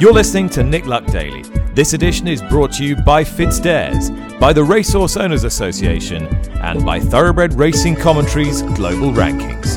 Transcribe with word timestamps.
You're 0.00 0.14
listening 0.14 0.48
to 0.50 0.62
Nick 0.62 0.86
Luck 0.86 1.04
Daily. 1.08 1.42
This 1.74 1.92
edition 1.92 2.26
is 2.26 2.40
brought 2.40 2.72
to 2.72 2.84
you 2.86 2.96
by 2.96 3.22
FitzDares, 3.22 4.40
by 4.40 4.50
the 4.50 4.64
Racehorse 4.64 5.18
Owners 5.18 5.44
Association, 5.44 6.24
and 6.62 6.86
by 6.86 6.98
Thoroughbred 6.98 7.52
Racing 7.52 7.96
Commentaries 7.96 8.62
Global 8.62 9.12
Rankings. 9.12 9.76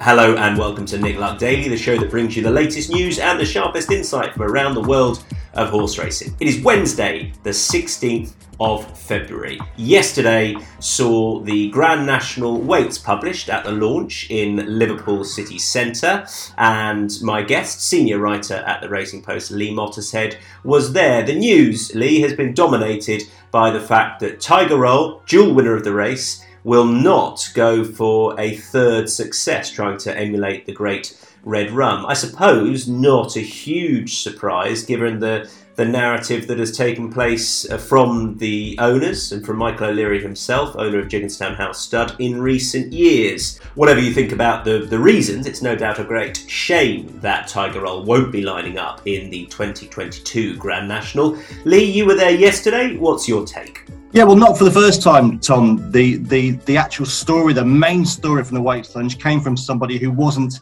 Hello 0.00 0.36
and 0.36 0.56
welcome 0.56 0.86
to 0.86 0.96
Nick 0.96 1.16
Luck 1.16 1.40
Daily, 1.40 1.68
the 1.68 1.76
show 1.76 1.98
that 1.98 2.08
brings 2.08 2.36
you 2.36 2.44
the 2.44 2.50
latest 2.52 2.88
news 2.88 3.18
and 3.18 3.40
the 3.40 3.44
sharpest 3.44 3.90
insight 3.90 4.32
from 4.34 4.42
around 4.42 4.74
the 4.74 4.82
world 4.82 5.24
of 5.54 5.70
horse 5.70 5.98
racing. 5.98 6.34
It 6.40 6.48
is 6.48 6.62
Wednesday, 6.62 7.32
the 7.42 7.50
16th 7.50 8.32
of 8.60 8.98
February. 8.98 9.58
Yesterday 9.76 10.56
saw 10.80 11.40
the 11.40 11.70
Grand 11.70 12.06
National 12.06 12.60
weights 12.60 12.98
published 12.98 13.48
at 13.48 13.64
the 13.64 13.72
launch 13.72 14.30
in 14.30 14.78
Liverpool 14.78 15.24
City 15.24 15.58
Centre, 15.58 16.26
and 16.58 17.10
my 17.22 17.42
guest, 17.42 17.80
senior 17.80 18.18
writer 18.18 18.54
at 18.54 18.80
the 18.80 18.88
Racing 18.88 19.22
Post, 19.22 19.50
Lee 19.50 19.74
Mottershead, 19.74 20.36
was 20.62 20.92
there. 20.92 21.22
The 21.22 21.34
news, 21.34 21.94
Lee, 21.94 22.20
has 22.20 22.34
been 22.34 22.54
dominated 22.54 23.22
by 23.50 23.70
the 23.70 23.80
fact 23.80 24.20
that 24.20 24.40
Tiger 24.40 24.76
Roll, 24.76 25.22
dual 25.26 25.54
winner 25.54 25.74
of 25.74 25.84
the 25.84 25.94
race, 25.94 26.44
will 26.64 26.86
not 26.86 27.50
go 27.54 27.84
for 27.84 28.38
a 28.40 28.56
third 28.56 29.08
success 29.10 29.70
trying 29.70 29.98
to 29.98 30.16
emulate 30.16 30.64
the 30.64 30.72
great 30.72 31.18
Red 31.44 31.70
Rum. 31.70 32.06
I 32.06 32.14
suppose 32.14 32.88
not 32.88 33.36
a 33.36 33.40
huge 33.40 34.22
surprise 34.22 34.84
given 34.84 35.20
the 35.20 35.50
the 35.76 35.84
narrative 35.84 36.46
that 36.46 36.58
has 36.58 36.76
taken 36.76 37.12
place 37.12 37.68
uh, 37.70 37.76
from 37.76 38.36
the 38.38 38.76
owners 38.78 39.32
and 39.32 39.44
from 39.44 39.56
Michael 39.56 39.88
O'Leary 39.88 40.22
himself, 40.22 40.76
owner 40.76 41.00
of 41.00 41.08
Gigginstown 41.08 41.56
House 41.56 41.80
Stud, 41.80 42.14
in 42.20 42.40
recent 42.40 42.92
years. 42.92 43.58
Whatever 43.74 44.00
you 44.00 44.14
think 44.14 44.32
about 44.32 44.64
the, 44.64 44.86
the 44.88 44.98
reasons, 44.98 45.46
it's 45.46 45.62
no 45.62 45.74
doubt 45.74 45.98
a 45.98 46.04
great 46.04 46.44
shame 46.48 47.18
that 47.20 47.48
Tiger 47.48 47.80
Roll 47.80 48.04
won't 48.04 48.30
be 48.30 48.42
lining 48.42 48.78
up 48.78 49.04
in 49.06 49.30
the 49.30 49.46
2022 49.46 50.56
Grand 50.56 50.86
National. 50.86 51.36
Lee, 51.64 51.84
you 51.84 52.06
were 52.06 52.14
there 52.14 52.30
yesterday. 52.30 52.96
What's 52.96 53.28
your 53.28 53.44
take? 53.44 53.84
Yeah, 54.12 54.22
well, 54.22 54.36
not 54.36 54.56
for 54.56 54.62
the 54.62 54.70
first 54.70 55.02
time, 55.02 55.40
Tom. 55.40 55.90
The 55.90 56.18
the 56.18 56.52
the 56.66 56.76
actual 56.76 57.04
story, 57.04 57.52
the 57.52 57.64
main 57.64 58.04
story 58.04 58.44
from 58.44 58.54
the 58.54 58.62
White 58.62 58.94
lunch, 58.94 59.18
came 59.18 59.40
from 59.40 59.56
somebody 59.56 59.98
who 59.98 60.12
wasn't 60.12 60.60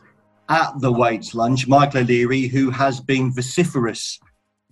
at 0.52 0.78
the 0.80 0.92
weights 0.92 1.34
lunch, 1.34 1.66
Michael 1.66 2.02
O'Leary, 2.02 2.46
who 2.46 2.68
has 2.68 3.00
been 3.00 3.32
vociferous 3.32 4.20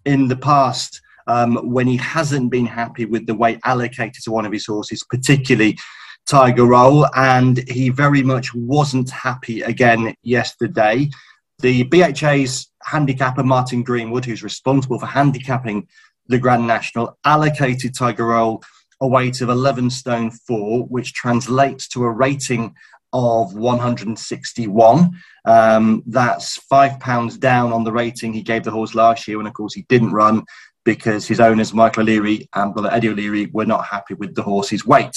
in 0.05 0.29
the 0.29 0.37
past 0.37 1.01
um, 1.27 1.57
when 1.73 1.87
he 1.87 1.97
hasn't 1.97 2.51
been 2.51 2.67
happy 2.67 3.07
with 3.07 3.27
the 3.27 3.35
weight 3.35 3.59
allocated 3.65 4.23
to 4.23 4.31
one 4.31 4.45
of 4.45 4.53
his 4.53 4.67
horses, 4.67 5.03
particularly 5.09 5.79
Tiger 6.29 6.67
Roll, 6.67 7.07
and 7.17 7.67
he 7.67 7.89
very 7.89 8.23
much 8.23 8.55
wasn't 8.55 9.09
happy 9.09 9.63
again 9.63 10.15
yesterday. 10.23 11.09
The 11.61 11.85
BHA's 11.85 12.71
handicapper 12.83 13.43
Martin 13.43 13.83
Greenwood, 13.83 14.27
who's 14.27 14.43
responsible 14.43 14.99
for 14.99 15.07
handicapping 15.07 15.89
the 16.27 16.39
Grand 16.39 16.67
National 16.67 17.19
allocated 17.25 17.95
Tiger 17.97 18.27
Roll 18.27 18.63
a 19.01 19.09
weight 19.09 19.41
of 19.41 19.49
11 19.49 19.89
stone 19.91 20.31
4, 20.31 20.85
which 20.85 21.15
translates 21.15 21.89
to 21.89 22.05
a 22.05 22.11
rating 22.11 22.75
of 23.13 23.55
161. 23.55 25.11
Um, 25.45 26.03
that's 26.07 26.57
five 26.57 27.01
pounds 27.01 27.37
down 27.37 27.73
on 27.73 27.85
the 27.85 27.93
rating 27.93 28.33
he 28.33 28.43
gave 28.43 28.65
the 28.65 28.71
horse 28.71 28.95
last 28.95 29.27
year, 29.27 29.39
and 29.39 29.49
of 29.49 29.55
course 29.55 29.75
he 29.75 29.83
didn't 29.89 30.13
run 30.13 30.45
because 30.85 31.27
his 31.27 31.41
owners, 31.41 31.75
Michael 31.75 32.03
O'Leary 32.03 32.49
and 32.55 32.73
brother 32.73 32.91
Eddie 32.91 33.11
O'Leary, 33.11 33.47
were 33.47 33.67
not 33.67 33.85
happy 33.85 34.15
with 34.15 34.35
the 34.35 34.43
horse's 34.43 34.87
weight. 34.87 35.15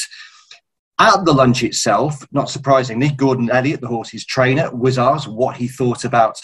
At 1.00 1.26
the 1.26 1.34
lunch 1.34 1.64
itself, 1.64 2.26
not 2.32 2.50
surprisingly, 2.50 3.10
Gordon 3.10 3.50
Elliott, 3.50 3.82
the 3.82 3.88
horse's 3.88 4.26
trainer, 4.26 4.74
was 4.76 5.00
asked 5.00 5.28
what 5.28 5.58
he 5.58 5.68
thought 5.68 6.04
about 6.04 6.40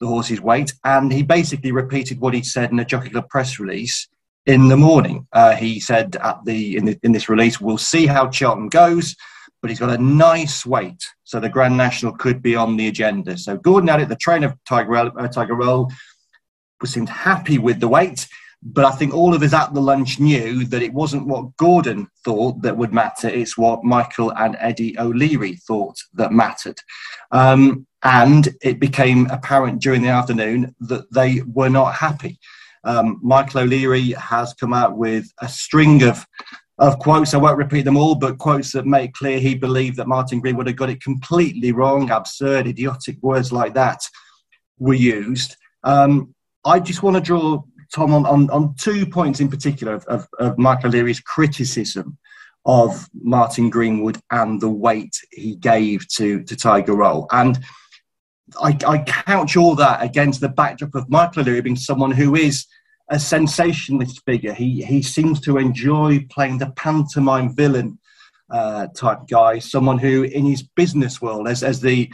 the 0.00 0.06
horse's 0.06 0.40
weight, 0.40 0.72
and 0.84 1.12
he 1.12 1.22
basically 1.22 1.72
repeated 1.72 2.20
what 2.20 2.34
he 2.34 2.42
said 2.42 2.70
in 2.70 2.80
a 2.80 2.84
Jockey 2.84 3.10
Club 3.10 3.28
press 3.28 3.58
release 3.58 4.08
in 4.46 4.68
the 4.68 4.76
morning. 4.76 5.26
Uh, 5.32 5.54
he 5.54 5.78
said 5.78 6.16
at 6.16 6.42
the 6.44 6.76
in, 6.76 6.86
the 6.86 6.98
in, 7.02 7.12
this 7.12 7.28
release, 7.28 7.60
"We'll 7.60 7.78
see 7.78 8.06
how 8.06 8.30
Cheltenham 8.30 8.70
goes, 8.70 9.14
but 9.60 9.70
he's 9.70 9.80
got 9.80 9.90
a 9.90 10.02
nice 10.02 10.64
weight, 10.64 11.02
so 11.24 11.40
the 11.40 11.48
Grand 11.48 11.76
National 11.76 12.12
could 12.12 12.42
be 12.42 12.56
on 12.56 12.76
the 12.76 12.88
agenda." 12.88 13.36
So 13.38 13.56
Gordon 13.56 13.88
Elliott, 13.88 14.08
the 14.08 14.16
trainer 14.16 14.48
of 14.48 14.54
Tiger, 14.64 14.96
uh, 14.96 15.28
Tiger 15.28 15.54
Roll, 15.54 15.90
seemed 16.84 17.08
happy 17.08 17.58
with 17.58 17.80
the 17.80 17.88
weight. 17.88 18.26
But 18.62 18.84
I 18.84 18.90
think 18.90 19.14
all 19.14 19.34
of 19.34 19.42
us 19.42 19.54
at 19.54 19.72
the 19.72 19.80
lunch 19.80 20.20
knew 20.20 20.66
that 20.66 20.82
it 20.82 20.92
wasn't 20.92 21.26
what 21.26 21.56
Gordon 21.56 22.08
thought 22.24 22.60
that 22.60 22.76
would 22.76 22.92
matter. 22.92 23.28
It's 23.28 23.56
what 23.56 23.84
Michael 23.84 24.32
and 24.36 24.54
Eddie 24.60 24.98
O'Leary 24.98 25.56
thought 25.56 25.96
that 26.14 26.32
mattered. 26.32 26.78
Um, 27.30 27.86
and 28.02 28.48
it 28.62 28.78
became 28.78 29.30
apparent 29.30 29.80
during 29.80 30.02
the 30.02 30.08
afternoon 30.08 30.74
that 30.80 31.10
they 31.12 31.40
were 31.46 31.70
not 31.70 31.94
happy. 31.94 32.38
Um, 32.84 33.18
Michael 33.22 33.60
O'Leary 33.60 34.12
has 34.12 34.54
come 34.54 34.74
out 34.74 34.96
with 34.96 35.30
a 35.40 35.48
string 35.48 36.02
of 36.02 36.26
of 36.80 36.98
quotes. 36.98 37.34
I 37.34 37.36
won't 37.36 37.58
repeat 37.58 37.84
them 37.84 37.98
all, 37.98 38.14
but 38.14 38.38
quotes 38.38 38.72
that 38.72 38.86
make 38.86 39.12
clear 39.12 39.38
he 39.38 39.54
believed 39.54 39.98
that 39.98 40.08
Martin 40.08 40.40
Greenwood 40.40 40.66
had 40.66 40.76
got 40.76 40.90
it 40.90 41.02
completely 41.02 41.72
wrong, 41.72 42.10
absurd, 42.10 42.66
idiotic 42.66 43.18
words 43.22 43.52
like 43.52 43.74
that 43.74 44.02
were 44.78 44.94
used. 44.94 45.56
Um, 45.84 46.34
I 46.64 46.80
just 46.80 47.02
want 47.02 47.16
to 47.16 47.22
draw 47.22 47.62
Tom 47.94 48.14
on, 48.14 48.24
on, 48.24 48.50
on 48.50 48.74
two 48.76 49.04
points 49.06 49.40
in 49.40 49.48
particular 49.48 49.94
of, 49.94 50.04
of, 50.06 50.26
of 50.38 50.58
Michael 50.58 50.88
O'Leary's 50.88 51.20
criticism 51.20 52.16
of 52.64 53.08
Martin 53.14 53.68
Greenwood 53.68 54.18
and 54.30 54.60
the 54.60 54.68
weight 54.68 55.16
he 55.32 55.56
gave 55.56 56.08
to, 56.08 56.42
to 56.44 56.56
Tiger 56.56 56.94
Roll. 56.94 57.26
And 57.30 57.58
I, 58.60 58.76
I 58.86 58.98
couch 58.98 59.56
all 59.56 59.74
that 59.76 60.02
against 60.02 60.40
the 60.40 60.48
backdrop 60.48 60.94
of 60.94 61.10
Michael 61.10 61.42
O'Leary 61.42 61.60
being 61.60 61.76
someone 61.76 62.10
who 62.10 62.36
is 62.36 62.66
a 63.10 63.18
sensationalist 63.18 64.24
figure. 64.24 64.54
He 64.54 64.82
he 64.82 65.02
seems 65.02 65.40
to 65.42 65.58
enjoy 65.58 66.26
playing 66.30 66.58
the 66.58 66.70
pantomime 66.70 67.54
villain 67.54 67.98
uh, 68.50 68.86
type 68.96 69.20
guy, 69.28 69.58
someone 69.58 69.98
who 69.98 70.22
in 70.22 70.44
his 70.44 70.62
business 70.62 71.20
world, 71.20 71.48
as 71.48 71.62
as 71.62 71.80
the 71.80 72.10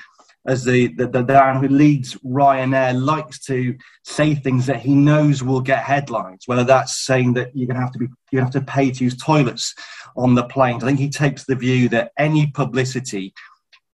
as 0.46 0.64
the, 0.64 0.88
the, 0.94 1.08
the 1.08 1.24
man 1.24 1.60
who 1.60 1.68
leads 1.68 2.14
Ryanair 2.16 3.02
likes 3.02 3.40
to 3.46 3.76
say 4.04 4.34
things 4.34 4.66
that 4.66 4.80
he 4.80 4.94
knows 4.94 5.42
will 5.42 5.60
get 5.60 5.82
headlines, 5.82 6.44
whether 6.46 6.62
that's 6.62 7.04
saying 7.04 7.34
that 7.34 7.50
you're 7.52 7.66
going 7.66 7.74
to 7.76 7.80
have 7.80 7.92
to 7.92 7.98
be 7.98 8.06
you 8.30 8.38
have 8.38 8.52
to 8.52 8.60
pay 8.60 8.90
to 8.90 9.04
use 9.04 9.16
toilets 9.16 9.74
on 10.16 10.34
the 10.34 10.44
planes. 10.44 10.82
I 10.82 10.86
think 10.86 10.98
he 10.98 11.10
takes 11.10 11.44
the 11.44 11.56
view 11.56 11.88
that 11.90 12.12
any 12.18 12.46
publicity 12.48 13.34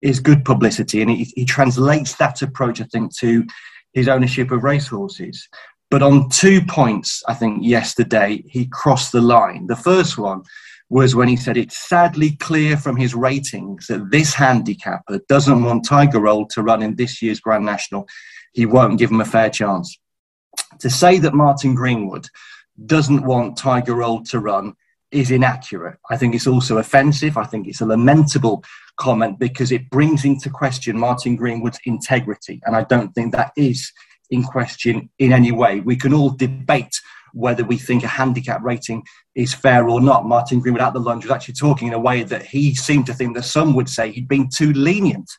is 0.02 0.20
good 0.20 0.44
publicity, 0.44 1.02
and 1.02 1.10
he, 1.10 1.32
he 1.36 1.46
translates 1.46 2.16
that 2.16 2.42
approach, 2.42 2.82
I 2.82 2.86
think, 2.86 3.16
to 3.18 3.46
his 3.94 4.08
ownership 4.08 4.52
of 4.52 4.64
racehorses. 4.64 5.48
But 5.92 6.02
on 6.02 6.30
two 6.30 6.62
points, 6.62 7.22
I 7.28 7.34
think 7.34 7.64
yesterday 7.64 8.44
he 8.48 8.66
crossed 8.66 9.12
the 9.12 9.22
line. 9.22 9.68
The 9.68 9.76
first 9.76 10.18
one 10.18 10.42
was 10.90 11.16
when 11.16 11.28
he 11.28 11.36
said 11.36 11.58
it's 11.58 11.78
sadly 11.78 12.32
clear 12.38 12.78
from 12.78 12.96
his 12.96 13.14
ratings 13.14 13.88
that 13.88 14.10
this 14.10 14.34
handicapper 14.34 15.20
doesn't 15.28 15.64
want 15.64 15.86
Tiger 15.86 16.22
Roll 16.22 16.46
to 16.48 16.64
run 16.64 16.82
in 16.82 16.96
this 16.96 17.22
year's 17.22 17.42
Grand 17.42 17.66
National. 17.66 18.08
He 18.54 18.66
won't 18.66 19.00
give 19.00 19.12
him 19.12 19.20
a 19.20 19.26
fair 19.26 19.50
chance. 19.50 20.00
To 20.80 20.90
say 20.90 21.20
that 21.20 21.34
Martin 21.34 21.76
Greenwood 21.76 22.26
doesn't 22.86 23.26
want 23.26 23.58
Tiger 23.58 23.96
Roll 23.96 24.24
to 24.24 24.40
run 24.40 24.74
is 25.12 25.30
inaccurate. 25.30 25.98
I 26.10 26.16
think 26.16 26.36
it's 26.36 26.48
also 26.48 26.78
offensive. 26.78 27.36
I 27.36 27.44
think 27.44 27.68
it's 27.68 27.82
a 27.82 27.86
lamentable 27.86 28.64
comment 28.96 29.40
because 29.40 29.74
it 29.74 29.90
brings 29.90 30.24
into 30.24 30.50
question 30.50 30.98
Martin 30.98 31.36
Greenwood's 31.36 31.80
integrity. 31.84 32.62
And 32.66 32.78
I 32.78 32.84
don't 32.84 33.14
think 33.14 33.34
that 33.34 33.52
is 33.58 33.92
in 34.32 34.44
question 34.44 35.10
in 35.20 35.32
any 35.32 35.52
way. 35.52 35.82
We 35.82 35.96
can 35.96 36.14
all 36.14 36.32
debate 36.32 37.00
whether 37.34 37.64
we 37.64 37.78
think 37.78 38.04
a 38.04 38.08
handicap 38.08 38.62
rating 38.64 39.04
is 39.36 39.54
fair 39.54 39.88
or 39.88 40.02
not. 40.02 40.26
Martin 40.26 40.60
Greenwood 40.60 40.82
at 40.82 40.94
the 40.94 41.00
lunch 41.00 41.24
was 41.24 41.32
actually 41.32 41.54
talking 41.54 41.88
in 41.88 41.94
a 41.94 42.00
way 42.00 42.24
that 42.24 42.44
he 42.44 42.76
seemed 42.76 43.06
to 43.06 43.14
think 43.14 43.36
that 43.36 43.44
some 43.44 43.74
would 43.76 43.88
say 43.88 44.12
he'd 44.12 44.28
been 44.28 44.50
too 44.50 44.74
lenient 44.74 45.30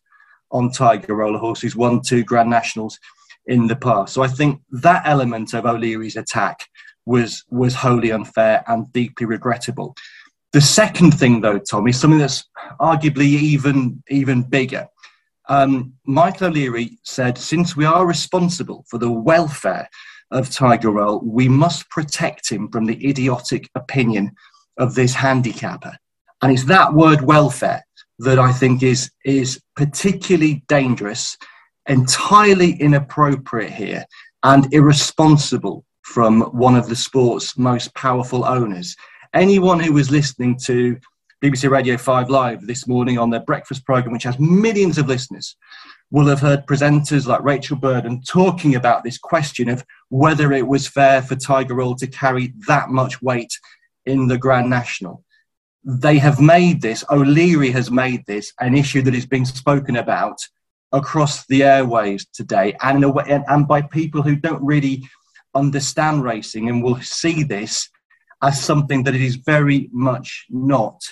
on 0.50 0.70
Tiger 0.70 1.14
Roller 1.14 1.38
Horse, 1.38 1.60
who's 1.60 1.76
won 1.76 2.00
two 2.00 2.24
Grand 2.24 2.50
Nationals 2.50 2.98
in 3.46 3.66
the 3.66 3.76
past. 3.76 4.14
So 4.14 4.22
I 4.22 4.28
think 4.28 4.60
that 4.70 5.02
element 5.04 5.54
of 5.54 5.66
O'Leary's 5.66 6.16
attack 6.16 6.66
was 7.04 7.44
was 7.50 7.74
wholly 7.74 8.12
unfair 8.12 8.62
and 8.68 8.90
deeply 8.92 9.26
regrettable. 9.26 9.96
The 10.52 10.60
second 10.60 11.12
thing, 11.12 11.40
though, 11.40 11.58
Tom, 11.58 11.88
is 11.88 11.98
something 11.98 12.18
that's 12.18 12.44
arguably 12.80 13.26
even 13.26 14.02
even 14.08 14.42
bigger. 14.42 14.86
Um, 15.48 15.94
Michael 16.06 16.48
O'Leary 16.48 16.98
said, 17.02 17.36
since 17.36 17.76
we 17.76 17.84
are 17.84 18.06
responsible 18.06 18.84
for 18.88 18.98
the 18.98 19.10
welfare 19.10 19.88
of 20.30 20.50
Tiger 20.50 20.90
Roll, 20.90 21.20
we 21.24 21.48
must 21.48 21.88
protect 21.90 22.48
him 22.50 22.68
from 22.70 22.86
the 22.86 23.08
idiotic 23.08 23.68
opinion 23.74 24.32
of 24.78 24.94
this 24.94 25.14
handicapper. 25.14 25.96
And 26.40 26.52
it's 26.52 26.64
that 26.64 26.92
word 26.94 27.22
welfare 27.22 27.82
that 28.20 28.38
I 28.38 28.52
think 28.52 28.82
is, 28.82 29.10
is 29.24 29.60
particularly 29.76 30.64
dangerous, 30.68 31.36
entirely 31.86 32.72
inappropriate 32.80 33.72
here, 33.72 34.04
and 34.42 34.72
irresponsible 34.72 35.84
from 36.02 36.42
one 36.52 36.76
of 36.76 36.88
the 36.88 36.96
sport's 36.96 37.56
most 37.56 37.94
powerful 37.94 38.44
owners. 38.44 38.96
Anyone 39.34 39.80
who 39.80 39.92
was 39.92 40.10
listening 40.10 40.58
to 40.64 40.98
BBC 41.42 41.68
Radio 41.68 41.96
5 41.96 42.30
Live 42.30 42.68
this 42.68 42.86
morning 42.86 43.18
on 43.18 43.28
their 43.28 43.40
breakfast 43.40 43.84
programme, 43.84 44.12
which 44.12 44.22
has 44.22 44.38
millions 44.38 44.96
of 44.96 45.08
listeners, 45.08 45.56
will 46.12 46.28
have 46.28 46.38
heard 46.38 46.64
presenters 46.66 47.26
like 47.26 47.42
Rachel 47.42 47.76
Burden 47.76 48.22
talking 48.22 48.76
about 48.76 49.02
this 49.02 49.18
question 49.18 49.68
of 49.68 49.84
whether 50.08 50.52
it 50.52 50.64
was 50.64 50.86
fair 50.86 51.20
for 51.20 51.34
Tiger 51.34 51.74
Roll 51.74 51.96
to 51.96 52.06
carry 52.06 52.54
that 52.68 52.90
much 52.90 53.20
weight 53.22 53.52
in 54.06 54.28
the 54.28 54.38
Grand 54.38 54.70
National. 54.70 55.24
They 55.82 56.16
have 56.18 56.40
made 56.40 56.80
this, 56.80 57.02
O'Leary 57.10 57.72
has 57.72 57.90
made 57.90 58.24
this 58.26 58.52
an 58.60 58.76
issue 58.76 59.02
that 59.02 59.14
is 59.14 59.26
being 59.26 59.44
spoken 59.44 59.96
about 59.96 60.38
across 60.92 61.44
the 61.46 61.62
airwaves 61.62 62.24
today 62.32 62.76
and, 62.82 63.04
and 63.04 63.66
by 63.66 63.82
people 63.82 64.22
who 64.22 64.36
don't 64.36 64.64
really 64.64 65.02
understand 65.56 66.22
racing 66.22 66.68
and 66.68 66.84
will 66.84 67.00
see 67.00 67.42
this 67.42 67.88
as 68.42 68.62
something 68.62 69.02
that 69.02 69.16
it 69.16 69.20
is 69.20 69.34
very 69.34 69.90
much 69.92 70.46
not. 70.48 71.02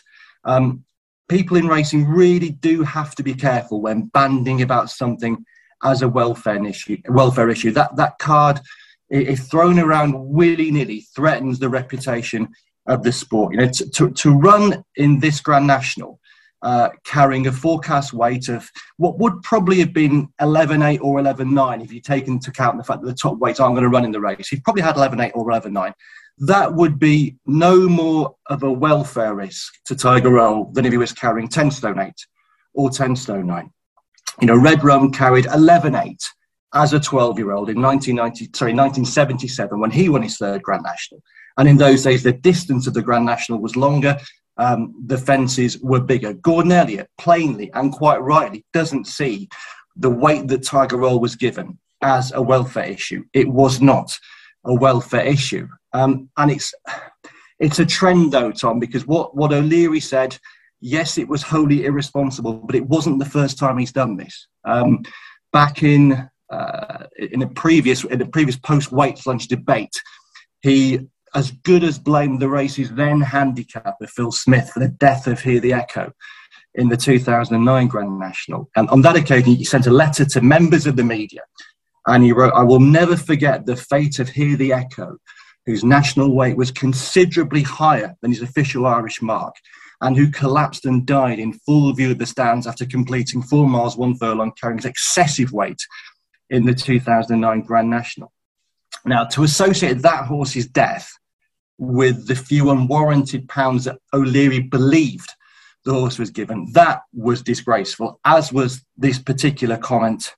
Um, 0.45 0.85
people 1.29 1.57
in 1.57 1.69
racing 1.69 2.09
really 2.09 2.51
do 2.51 2.83
have 2.83 3.15
to 3.15 3.23
be 3.23 3.35
careful 3.35 3.81
when 3.81 4.07
banding 4.07 4.63
about 4.63 4.91
something 4.91 5.45
as 5.83 6.03
a 6.03 6.09
welfare 6.09 6.65
issue. 6.65 6.99
Welfare 7.09 7.49
issue. 7.49 7.71
That 7.73 7.97
that 7.97 8.19
card, 8.19 8.61
if 9.09 9.41
thrown 9.41 9.79
around 9.79 10.15
willy 10.17 10.71
nilly, 10.71 11.07
threatens 11.15 11.59
the 11.59 11.69
reputation 11.69 12.49
of 12.87 13.03
the 13.03 13.13
sport. 13.13 13.53
You 13.53 13.61
know, 13.61 13.69
to, 13.69 13.91
to, 13.91 14.11
to 14.11 14.31
run 14.33 14.85
in 14.97 15.21
this 15.21 15.41
Grand 15.41 15.67
National, 15.67 16.21
uh, 16.63 16.91
carrying 17.05 17.47
a 17.47 17.53
forecast 17.53 18.13
weight 18.13 18.49
of 18.49 18.69
what 18.99 19.19
would 19.19 19.43
probably 19.43 19.79
have 19.79 19.93
been 19.93 20.29
11.8 20.41 21.01
or 21.01 21.21
11.9 21.21 21.83
if 21.83 21.93
you 21.93 22.01
take 22.01 22.27
into 22.27 22.51
account 22.51 22.77
the 22.77 22.85
fact 22.85 23.03
that 23.03 23.09
the 23.09 23.15
top 23.15 23.39
weights 23.39 23.61
aren't 23.61 23.75
going 23.75 23.85
to 23.85 23.89
run 23.89 24.05
in 24.05 24.13
the 24.13 24.21
race. 24.21 24.49
He's 24.49 24.61
probably 24.61 24.83
had 24.83 24.97
11.8 24.97 25.33
or 25.35 25.47
11.9 25.47 25.93
that 26.41 26.75
would 26.75 26.99
be 26.99 27.37
no 27.47 27.89
more 27.89 28.35
of 28.47 28.63
a 28.63 28.73
welfare 28.73 29.35
risk 29.35 29.75
to 29.85 29.95
Tiger 29.95 30.31
Roll 30.31 30.73
than 30.73 30.87
if 30.87 30.93
he 30.93 30.99
was 30.99 31.13
carrying 31.13 31.49
10 31.49 31.71
stone 31.71 31.99
8 31.99 32.13
or 32.75 32.91
10 32.91 33.15
stone 33.15 33.47
9. 33.47 33.71
You 34.41 34.47
know, 34.47 34.57
Red 34.57 34.83
Rum 34.83 35.13
carried 35.13 35.47
11 35.47 35.95
8 35.95 36.31
as 36.75 36.93
a 36.93 37.01
12 37.01 37.39
year 37.39 37.53
old 37.53 37.69
in 37.69 37.81
1990, 37.81 38.57
sorry, 38.57 38.73
1977 38.73 39.79
when 39.79 39.91
he 39.91 40.09
won 40.09 40.23
his 40.23 40.39
third 40.39 40.63
Grand 40.63 40.83
National. 40.83 41.23
And 41.59 41.69
in 41.69 41.77
those 41.77 42.03
days, 42.03 42.23
the 42.23 42.33
distance 42.33 42.87
of 42.87 42.95
the 42.95 43.03
Grand 43.03 43.27
National 43.27 43.61
was 43.61 43.77
longer, 43.77 44.17
um, 44.57 44.95
the 45.07 45.19
fences 45.19 45.79
were 45.81 46.01
bigger. 46.01 46.33
Gordon 46.33 46.73
Elliott, 46.73 47.11
plainly 47.19 47.71
and 47.75 47.93
quite 47.93 48.23
rightly, 48.23 48.65
doesn't 48.73 49.07
see 49.07 49.49
the 49.97 50.11
weight 50.11 50.49
that 50.49 50.65
Tiger 50.65 50.97
Roll 50.97 51.21
was 51.21 51.37
given 51.37 51.79
as 52.01 52.33
a 52.33 52.41
welfare 52.41 52.85
issue. 52.85 53.25
It 53.35 53.49
was 53.49 53.83
not 53.83 54.19
a 54.65 54.75
welfare 54.75 55.25
issue. 55.25 55.69
Um, 55.93 56.31
and 56.37 56.51
it's 56.51 56.73
it's 57.61 57.79
a 57.79 57.87
trend 57.87 58.33
though, 58.33 58.51
Tom, 58.51 58.81
because 58.81 59.07
what, 59.07 59.37
what 59.37 59.53
O'Leary 59.53 60.01
said, 60.01 60.37
yes, 60.81 61.19
it 61.19 61.29
was 61.29 61.43
wholly 61.43 61.85
irresponsible, 61.85 62.55
but 62.55 62.75
it 62.75 62.87
wasn't 62.87 63.19
the 63.19 63.27
first 63.27 63.59
time 63.59 63.79
he's 63.79 63.93
done 63.93 64.17
this. 64.17 64.49
Um, 64.65 65.03
back 65.53 65.83
in 65.83 66.29
uh, 66.51 67.07
in 67.17 67.43
a 67.43 67.47
previous 67.49 68.03
in 68.05 68.21
a 68.21 68.27
previous 68.27 68.57
post 68.57 68.91
weight 68.91 69.25
lunch 69.27 69.47
debate, 69.47 70.03
he 70.63 71.01
as 71.35 71.53
good 71.53 71.85
as 71.85 71.99
blamed 71.99 72.41
the 72.41 72.49
race's 72.49 72.91
then 72.91 73.21
handicapper 73.21 74.07
Phil 74.07 74.33
Smith 74.33 74.71
for 74.71 74.81
the 74.81 74.89
death 74.89 75.29
of 75.29 75.41
Hear 75.41 75.61
the 75.61 75.73
Echo 75.73 76.13
in 76.75 76.89
the 76.89 76.97
2009 76.97 77.87
Grand 77.87 78.19
National. 78.19 78.69
And 78.75 78.89
on 78.91 79.03
that 79.03 79.15
occasion, 79.15 79.55
he 79.55 79.65
sent 79.65 79.87
a 79.87 79.93
letter 79.93 80.25
to 80.25 80.41
members 80.41 80.87
of 80.87 80.97
the 80.97 81.05
media, 81.05 81.43
and 82.07 82.25
he 82.25 82.33
wrote, 82.33 82.55
"I 82.55 82.63
will 82.63 82.81
never 82.81 83.17
forget 83.17 83.67
the 83.67 83.77
fate 83.77 84.19
of 84.19 84.31
Hear 84.31 84.57
the 84.57 84.73
Echo." 84.73 85.19
Whose 85.71 85.85
national 85.85 86.35
weight 86.35 86.57
was 86.57 86.71
considerably 86.71 87.63
higher 87.63 88.17
than 88.21 88.33
his 88.33 88.43
official 88.43 88.87
Irish 88.87 89.23
mark, 89.23 89.55
and 90.01 90.17
who 90.17 90.31
collapsed 90.31 90.85
and 90.85 91.07
died 91.07 91.39
in 91.39 91.53
full 91.53 91.93
view 91.93 92.11
of 92.11 92.19
the 92.19 92.27
stands 92.27 92.67
after 92.67 92.85
completing 92.85 93.43
four 93.43 93.69
miles, 93.69 93.97
one 93.97 94.17
furlong, 94.17 94.53
carrying 94.61 94.81
excessive 94.85 95.53
weight 95.53 95.81
in 96.49 96.65
the 96.65 96.75
2009 96.75 97.61
Grand 97.63 97.89
National. 97.89 98.33
Now, 99.05 99.25
to 99.27 99.45
associate 99.45 100.03
that 100.03 100.27
horse's 100.27 100.67
death 100.67 101.11
with 101.79 102.27
the 102.27 102.35
few 102.35 102.71
unwarranted 102.71 103.49
pounds 103.49 103.85
that 103.85 103.99
O'Leary 104.13 104.61
believed 104.61 105.31
the 105.85 105.95
horse 105.95 106.19
was 106.19 106.31
given, 106.31 106.71
that 106.73 107.03
was 107.13 107.43
disgraceful, 107.43 108.21
as 108.25 108.53
was 108.53 108.85
this 108.97 109.19
particular 109.19 109.77
comment 109.77 110.35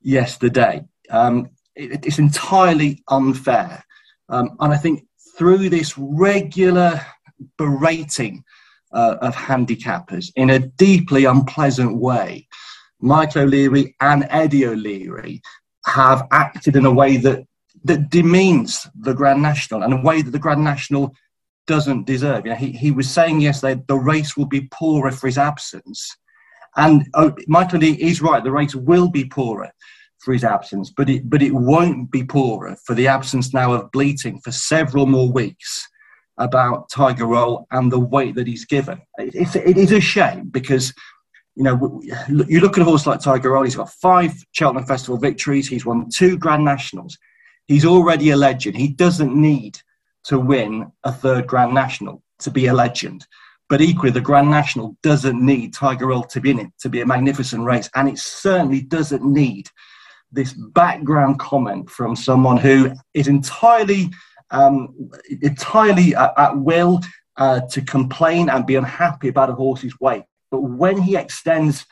yesterday. 0.00 0.82
Um, 1.10 1.50
it, 1.74 2.06
it's 2.06 2.18
entirely 2.18 3.02
unfair 3.08 3.84
um, 4.28 4.56
and 4.60 4.72
I 4.72 4.76
think 4.76 5.04
through 5.36 5.68
this 5.68 5.96
regular 5.98 7.00
berating 7.58 8.44
uh, 8.92 9.16
of 9.20 9.34
handicappers 9.34 10.32
in 10.36 10.50
a 10.50 10.58
deeply 10.58 11.24
unpleasant 11.24 11.96
way, 11.96 12.48
Michael 13.00 13.42
O'Leary 13.42 13.94
and 14.00 14.26
Eddie 14.30 14.66
O'Leary 14.66 15.42
have 15.86 16.26
acted 16.32 16.76
in 16.76 16.86
a 16.86 16.92
way 16.92 17.16
that, 17.18 17.46
that 17.84 18.10
demeans 18.10 18.86
the 19.00 19.14
Grand 19.14 19.42
National 19.42 19.82
and 19.82 19.92
a 19.92 20.00
way 20.00 20.22
that 20.22 20.30
the 20.30 20.38
Grand 20.38 20.64
National 20.64 21.14
doesn't 21.66 22.06
deserve. 22.06 22.46
You 22.46 22.52
know, 22.52 22.56
he, 22.56 22.72
he 22.72 22.90
was 22.90 23.10
saying 23.10 23.40
yesterday 23.40 23.82
the 23.86 23.96
race 23.96 24.36
will 24.36 24.46
be 24.46 24.68
poorer 24.72 25.10
for 25.10 25.26
his 25.26 25.38
absence. 25.38 26.16
And 26.76 27.06
oh, 27.14 27.34
Michael 27.46 27.78
O'Leary 27.78 28.02
is 28.02 28.22
right, 28.22 28.42
the 28.42 28.50
race 28.50 28.74
will 28.74 29.08
be 29.08 29.26
poorer 29.26 29.70
for 30.18 30.32
his 30.32 30.44
absence, 30.44 30.90
but 30.90 31.08
it 31.08 31.28
but 31.28 31.42
it 31.42 31.52
won't 31.52 32.10
be 32.10 32.24
poorer 32.24 32.76
for 32.84 32.94
the 32.94 33.08
absence 33.08 33.52
now 33.52 33.72
of 33.72 33.90
bleating 33.92 34.40
for 34.40 34.52
several 34.52 35.06
more 35.06 35.30
weeks 35.30 35.86
about 36.38 36.88
Tiger 36.90 37.26
Roll 37.26 37.66
and 37.70 37.90
the 37.90 38.00
weight 38.00 38.34
that 38.34 38.46
he's 38.46 38.64
given. 38.64 39.00
It's, 39.18 39.56
it 39.56 39.76
is 39.76 39.92
a 39.92 40.00
shame 40.00 40.48
because 40.50 40.92
you 41.54 41.62
know 41.62 42.02
you 42.48 42.60
look 42.60 42.76
at 42.76 42.82
a 42.82 42.84
horse 42.84 43.06
like 43.06 43.20
Tiger 43.20 43.52
Roll. 43.52 43.64
He's 43.64 43.76
got 43.76 43.92
five 43.92 44.34
Cheltenham 44.52 44.86
Festival 44.86 45.18
victories. 45.18 45.68
He's 45.68 45.86
won 45.86 46.08
two 46.10 46.38
Grand 46.38 46.64
Nationals. 46.64 47.16
He's 47.66 47.84
already 47.84 48.30
a 48.30 48.36
legend. 48.36 48.76
He 48.76 48.88
doesn't 48.88 49.34
need 49.34 49.78
to 50.24 50.38
win 50.38 50.90
a 51.04 51.12
third 51.12 51.46
Grand 51.46 51.74
National 51.74 52.22
to 52.40 52.50
be 52.50 52.66
a 52.66 52.74
legend. 52.74 53.26
But 53.68 53.80
equally, 53.80 54.12
the 54.12 54.20
Grand 54.20 54.50
National 54.50 54.96
doesn't 55.02 55.44
need 55.44 55.74
Tiger 55.74 56.06
Roll 56.06 56.22
to 56.24 56.40
be 56.40 56.50
in 56.50 56.60
it 56.60 56.70
to 56.80 56.88
be 56.88 57.00
a 57.00 57.06
magnificent 57.06 57.64
race, 57.64 57.90
and 57.94 58.08
it 58.08 58.18
certainly 58.18 58.82
doesn't 58.82 59.24
need 59.24 59.68
this 60.36 60.52
background 60.52 61.40
comment 61.40 61.90
from 61.90 62.14
someone 62.14 62.56
who 62.56 62.92
is 63.14 63.26
entirely 63.26 64.10
um, 64.50 65.10
entirely 65.42 66.14
at, 66.14 66.32
at 66.36 66.56
will 66.56 67.00
uh, 67.36 67.60
to 67.70 67.82
complain 67.82 68.48
and 68.48 68.64
be 68.64 68.76
unhappy 68.76 69.28
about 69.28 69.50
a 69.50 69.54
horse's 69.54 69.98
weight. 70.00 70.22
But 70.50 70.60
when 70.60 71.00
he 71.00 71.16
extends 71.16 71.84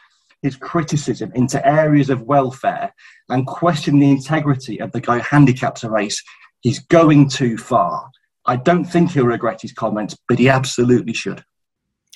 his 0.42 0.56
criticism 0.56 1.32
into 1.34 1.66
areas 1.66 2.10
of 2.10 2.22
welfare 2.22 2.94
and 3.28 3.46
question 3.46 3.98
the 3.98 4.10
integrity 4.10 4.80
of 4.80 4.92
the 4.92 5.00
guy 5.00 5.18
handicaps 5.18 5.82
a 5.82 5.90
race, 5.90 6.22
he's 6.60 6.78
going 6.78 7.28
too 7.28 7.56
far. 7.56 8.08
I 8.46 8.56
don't 8.56 8.84
think 8.84 9.10
he'll 9.10 9.26
regret 9.26 9.62
his 9.62 9.72
comments, 9.72 10.16
but 10.28 10.38
he 10.38 10.48
absolutely 10.48 11.14
should. 11.14 11.42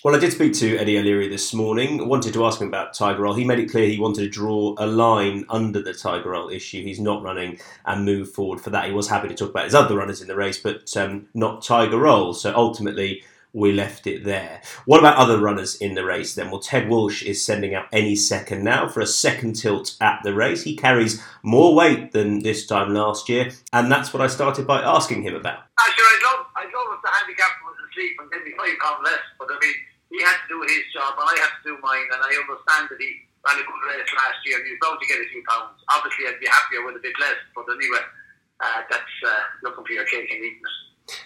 Well, 0.04 0.14
I 0.14 0.20
did 0.20 0.32
speak 0.32 0.52
to 0.54 0.76
Eddie 0.76 0.96
O'Leary 0.96 1.26
this 1.26 1.52
morning. 1.52 2.00
I 2.00 2.04
wanted 2.04 2.32
to 2.34 2.44
ask 2.46 2.60
him 2.60 2.68
about 2.68 2.94
Tiger 2.94 3.22
Roll. 3.22 3.34
He 3.34 3.44
made 3.44 3.58
it 3.58 3.68
clear 3.68 3.88
he 3.88 3.98
wanted 3.98 4.20
to 4.20 4.28
draw 4.28 4.76
a 4.78 4.86
line 4.86 5.44
under 5.48 5.82
the 5.82 5.92
Tiger 5.92 6.30
Roll 6.30 6.50
issue. 6.50 6.84
He's 6.84 7.00
not 7.00 7.24
running 7.24 7.58
and 7.84 8.04
move 8.04 8.30
forward 8.30 8.60
for 8.60 8.70
that. 8.70 8.86
He 8.86 8.92
was 8.92 9.08
happy 9.08 9.26
to 9.26 9.34
talk 9.34 9.50
about 9.50 9.64
his 9.64 9.74
other 9.74 9.96
runners 9.96 10.22
in 10.22 10.28
the 10.28 10.36
race, 10.36 10.56
but 10.56 10.96
um, 10.96 11.26
not 11.34 11.62
Tiger 11.62 11.98
Roll. 11.98 12.32
So 12.32 12.54
ultimately, 12.54 13.24
we 13.52 13.72
left 13.72 14.06
it 14.06 14.22
there. 14.22 14.62
What 14.84 15.00
about 15.00 15.16
other 15.16 15.38
runners 15.38 15.74
in 15.74 15.94
the 15.94 16.04
race 16.04 16.32
then? 16.32 16.52
Well, 16.52 16.60
Ted 16.60 16.88
Walsh 16.88 17.24
is 17.24 17.44
sending 17.44 17.74
out 17.74 17.86
any 17.92 18.14
second 18.14 18.62
now 18.62 18.86
for 18.86 19.00
a 19.00 19.06
second 19.06 19.54
tilt 19.54 19.96
at 20.00 20.20
the 20.22 20.32
race. 20.32 20.62
He 20.62 20.76
carries 20.76 21.20
more 21.42 21.74
weight 21.74 22.12
than 22.12 22.44
this 22.44 22.66
time 22.66 22.94
last 22.94 23.28
year, 23.28 23.50
and 23.72 23.90
that's 23.90 24.12
what 24.12 24.22
I 24.22 24.28
started 24.28 24.64
by 24.64 24.80
asking 24.80 25.22
him 25.24 25.34
about. 25.34 25.58
Actually, 25.80 26.04
I 26.04 26.20
love, 26.22 26.46
I 26.54 26.62
love 26.64 26.94
if 26.94 27.02
the 27.02 27.08
handicap 27.10 27.50
was 27.66 27.77
asleep 27.98 28.14
and 28.22 28.30
then 28.30 28.46
be 28.46 28.54
five 28.54 28.78
pounds 28.78 29.02
less, 29.02 29.24
but 29.42 29.50
I 29.50 29.58
mean, 29.58 29.74
he 30.14 30.22
had 30.22 30.38
to 30.46 30.46
do 30.46 30.62
his 30.62 30.86
job 30.94 31.18
and 31.18 31.26
I 31.26 31.34
had 31.42 31.50
to 31.58 31.62
do 31.66 31.74
mine. 31.82 32.06
And 32.14 32.22
I 32.22 32.30
understand 32.38 32.86
that 32.94 33.02
he 33.02 33.10
ran 33.42 33.58
a 33.58 33.66
good 33.66 33.82
race 33.90 34.06
last 34.14 34.38
year 34.46 34.62
and 34.62 34.64
he's 34.70 34.78
bound 34.78 35.02
to 35.02 35.06
get 35.10 35.18
a 35.18 35.26
few 35.28 35.42
pounds. 35.50 35.82
Obviously, 35.90 36.30
I'd 36.30 36.38
be 36.38 36.46
happier 36.46 36.86
with 36.86 36.96
a 36.96 37.02
bit 37.02 37.18
less, 37.18 37.42
but 37.52 37.66
anyway, 37.66 38.06
uh, 38.62 38.80
that's 38.86 39.16
uh, 39.26 39.42
looking 39.66 39.82
for 39.82 39.92
your 39.92 40.06
cake 40.06 40.30
and 40.30 40.40
eating 40.40 40.62
it. 40.62 40.76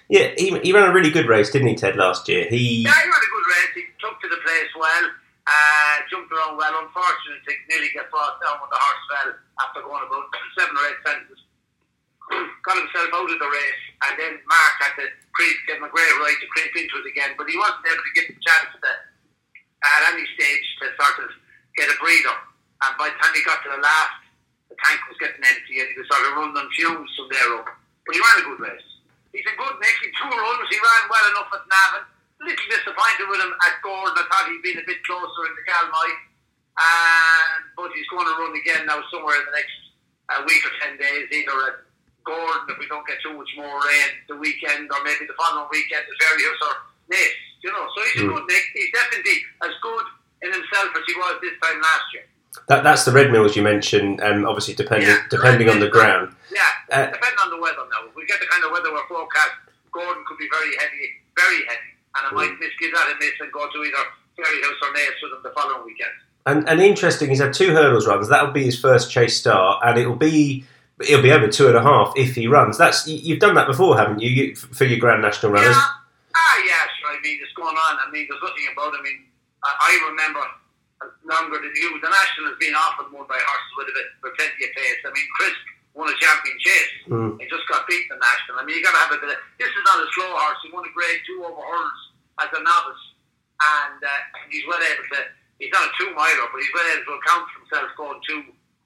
Yeah, 0.06 0.26
he, 0.38 0.54
he 0.62 0.70
ran 0.72 0.88
a 0.88 0.94
really 0.94 1.10
good 1.10 1.26
race, 1.26 1.50
didn't 1.50 1.68
he, 1.68 1.74
Ted, 1.74 1.98
last 1.98 2.30
year? 2.30 2.46
He 2.48 2.86
Yeah, 2.86 2.94
he 2.94 3.06
ran 3.06 3.22
a 3.22 3.32
good 3.34 3.46
race. 3.50 3.72
He 3.74 3.84
took 3.98 4.14
to 4.22 4.28
the 4.30 4.38
place 4.42 4.70
well, 4.78 5.04
uh, 5.46 5.94
jumped 6.06 6.30
around 6.30 6.54
well. 6.54 6.74
Unfortunately, 6.86 7.58
nearly 7.66 7.90
got 7.90 8.10
brought 8.10 8.38
down 8.38 8.62
when 8.62 8.70
the 8.70 8.78
horse 8.78 9.04
fell 9.10 9.30
after 9.58 9.82
going 9.82 10.06
about 10.06 10.26
seven 10.54 10.74
or 10.74 10.86
eight 10.86 11.02
fences. 11.02 11.40
Got 12.62 12.78
himself 12.78 13.10
out 13.18 13.26
of 13.26 13.38
the 13.42 13.50
race, 13.50 13.82
and 14.09 14.14
then 14.18 14.32
Mark 14.47 14.75
had 14.82 14.94
to 14.99 15.06
creep, 15.32 15.56
give 15.66 15.78
him 15.78 15.87
a 15.87 15.92
great 15.92 16.14
right 16.18 16.38
to 16.38 16.49
creep 16.50 16.75
into 16.75 16.99
it 17.02 17.06
again, 17.11 17.38
but 17.38 17.47
he 17.47 17.54
wasn't 17.54 17.87
able 17.87 18.02
to 18.02 18.14
get 18.18 18.26
the 18.28 18.38
chance 18.42 18.71
to, 18.75 18.90
at 19.82 20.02
any 20.14 20.26
stage 20.35 20.66
to 20.82 20.90
sort 20.99 21.18
of 21.26 21.30
get 21.78 21.90
a 21.90 21.97
breather. 22.02 22.37
And 22.82 22.99
by 22.99 23.11
the 23.11 23.18
time 23.23 23.35
he 23.35 23.42
got 23.47 23.62
to 23.62 23.71
the 23.71 23.82
last, 23.82 24.18
the 24.66 24.76
tank 24.82 24.99
was 25.06 25.18
getting 25.23 25.42
empty 25.44 25.78
and 25.78 25.88
he 25.92 25.97
was 25.99 26.09
sort 26.11 26.26
of 26.26 26.35
running 26.35 26.59
on 26.59 26.66
fumes 26.75 27.12
from 27.14 27.28
there 27.30 27.50
up. 27.62 27.68
but 28.06 28.14
he 28.16 28.21
ran 28.21 28.42
a 28.42 28.47
good 28.49 28.61
race. 28.62 28.88
He's 29.30 29.49
a 29.49 29.56
good 29.56 29.76
mix. 29.80 29.94
In 30.04 30.12
two 30.12 30.28
runs, 30.28 30.68
he 30.68 30.76
ran 30.76 31.04
well 31.09 31.26
enough 31.32 31.50
at 31.56 31.64
Navan. 31.64 32.04
A 32.04 32.42
little 32.42 32.68
disappointed 32.68 33.26
with 33.30 33.40
him 33.40 33.54
at 33.54 33.80
Gowran. 33.80 34.18
I 34.18 34.25
thought 34.28 34.50
he'd 34.50 34.66
been 34.66 34.82
a 34.82 34.87
bit 34.87 35.00
closer 35.06 35.42
in 35.49 35.54
the 35.56 35.64
Galmoy. 35.64 36.11
And, 36.73 37.62
but 37.76 37.92
he's 37.97 38.09
going 38.12 38.28
to 38.28 38.35
run 38.37 38.52
again 38.56 38.85
now 38.85 39.00
somewhere 39.09 39.40
in 39.40 39.47
the 39.47 39.56
next 39.56 39.78
uh, 40.28 40.40
week 40.44 40.61
or 40.64 40.75
10 40.85 41.00
days, 41.00 41.28
either 41.32 41.56
at 41.68 41.76
Gowran 42.24 42.68
if 42.70 42.78
we 42.78 42.86
don't 42.86 43.06
get 43.06 43.18
too 43.22 43.34
much 43.34 43.50
more 43.56 43.68
rain 43.68 44.10
the 44.28 44.36
weekend 44.36 44.90
or 44.90 45.00
maybe 45.04 45.26
the 45.26 45.36
following 45.38 45.68
weekend 45.70 46.06
at 46.06 46.16
Fairyhouse 46.18 46.62
or 46.62 46.74
Naas. 47.10 47.38
You 47.62 47.70
know, 47.70 47.86
so 47.94 47.98
he's 48.10 48.22
a 48.22 48.26
hmm. 48.26 48.34
good 48.34 48.46
Nick. 48.50 48.64
He's 48.74 48.90
definitely 48.90 49.38
as 49.62 49.74
good 49.82 50.06
in 50.42 50.50
himself 50.50 50.90
as 50.94 51.04
he 51.06 51.14
was 51.14 51.38
this 51.42 51.54
time 51.62 51.78
last 51.78 52.06
year. 52.14 52.26
That, 52.68 52.84
that's 52.84 53.04
the 53.04 53.12
red 53.12 53.32
mills 53.32 53.56
you 53.56 53.62
mentioned. 53.62 54.20
Um, 54.20 54.44
obviously, 54.44 54.74
depending 54.74 55.08
yeah, 55.08 55.24
depending 55.30 55.70
on 55.70 55.80
the 55.80 55.88
ground. 55.88 56.34
Yeah, 56.52 56.60
uh, 56.92 57.06
depending 57.06 57.40
on 57.42 57.50
the 57.50 57.60
weather. 57.60 57.86
Now, 57.88 58.04
if 58.08 58.14
we 58.14 58.26
get 58.26 58.40
the 58.40 58.46
kind 58.50 58.64
of 58.64 58.72
weather 58.72 58.92
we're 58.92 59.06
forecast, 59.08 59.56
Gowran 59.94 60.24
could 60.26 60.36
be 60.36 60.48
very 60.52 60.76
heavy, 60.76 61.22
very 61.38 61.64
heavy, 61.64 61.92
and 62.18 62.22
I 62.26 62.30
mm. 62.30 62.36
might 62.36 62.52
miss 62.60 62.74
give 62.78 62.92
that 62.92 63.08
a 63.08 63.16
miss 63.18 63.32
and 63.40 63.50
go 63.52 63.64
to 63.70 63.78
either 63.78 64.04
Fairyhouse 64.36 64.80
or 64.82 64.92
Naas 64.92 65.16
with 65.22 65.32
him 65.32 65.42
the 65.42 65.52
following 65.56 65.86
weekend. 65.86 66.12
And, 66.44 66.68
and 66.68 66.80
interesting, 66.80 67.30
he's 67.30 67.40
had 67.40 67.54
two 67.54 67.72
hurdles 67.72 68.06
runs. 68.06 68.28
That'll 68.28 68.52
be 68.52 68.64
his 68.64 68.78
first 68.78 69.10
chase 69.10 69.38
start, 69.38 69.80
and 69.84 69.98
it'll 69.98 70.16
be 70.16 70.64
it'll 71.02 71.23
be 71.23 71.32
over 71.32 71.49
two 71.49 71.68
and 71.68 71.76
a 71.76 71.82
half 71.82 72.12
if 72.16 72.35
he 72.35 72.47
runs. 72.47 72.78
That's 72.78 73.06
you've 73.06 73.40
done 73.40 73.54
that 73.54 73.66
before, 73.66 73.97
haven't 73.97 74.21
you, 74.21 74.30
you 74.30 74.54
for 74.54 74.85
your 74.85 74.99
Grand 74.99 75.23
National 75.23 75.52
runners? 75.52 75.76
Yeah. 75.76 76.00
Ah, 76.35 76.56
yeah, 76.64 76.82
sure. 77.00 77.12
I 77.12 77.21
mean, 77.21 77.38
it's 77.42 77.52
going 77.52 77.76
on. 77.76 77.94
I 78.00 78.09
mean, 78.11 78.26
there's 78.28 78.40
nothing 78.40 78.66
about. 78.73 78.94
It. 78.94 79.00
I 79.00 79.02
mean, 79.02 79.18
I, 79.64 79.71
I 79.71 79.92
remember 80.09 80.40
longer 81.26 81.59
than 81.59 81.73
you. 81.76 81.99
The 82.00 82.11
national 82.11 82.54
has 82.54 82.59
been 82.59 82.75
often 82.75 83.11
won 83.12 83.26
by 83.26 83.38
horses 83.38 83.73
with 83.76 83.92
a 83.92 83.94
bit 83.94 84.09
with 84.23 84.35
plenty 84.38 84.62
of 84.64 84.73
pace. 84.75 85.00
I 85.04 85.11
mean, 85.12 85.28
Chris 85.38 85.56
won 85.94 86.09
a 86.09 86.16
champion 86.16 86.56
chase. 86.59 86.94
Mm. 87.09 87.37
He 87.40 87.44
just 87.50 87.66
got 87.68 87.85
beat 87.85 88.06
the 88.09 88.16
national. 88.16 88.61
I 88.61 88.64
mean, 88.64 88.80
you 88.80 88.85
got 88.85 88.97
to 88.97 89.02
have 89.02 89.14
a 89.14 89.21
bit. 89.21 89.35
Of, 89.35 89.40
this 89.61 89.73
is 89.73 89.85
not 89.85 90.00
a 90.00 90.09
slow 90.16 90.30
horse. 90.32 90.61
He 90.64 90.73
won 90.73 90.87
a 90.88 90.92
grade 90.92 91.21
two 91.26 91.44
over 91.44 91.61
hurdles 91.61 92.02
as 92.40 92.50
a 92.54 92.61
novice, 92.62 93.04
and 93.61 94.00
uh, 94.00 94.23
he's 94.49 94.64
well 94.64 94.80
able 94.80 95.04
to. 95.04 95.21
He's 95.61 95.71
not 95.71 95.87
a 95.87 95.92
two 95.94 96.11
miler, 96.16 96.49
but 96.50 96.59
he's 96.59 96.75
well 96.75 96.88
able 96.90 97.06
to 97.06 97.14
account 97.23 97.47
for 97.52 97.59
himself 97.62 97.88
going 97.94 98.21
two 98.26 98.40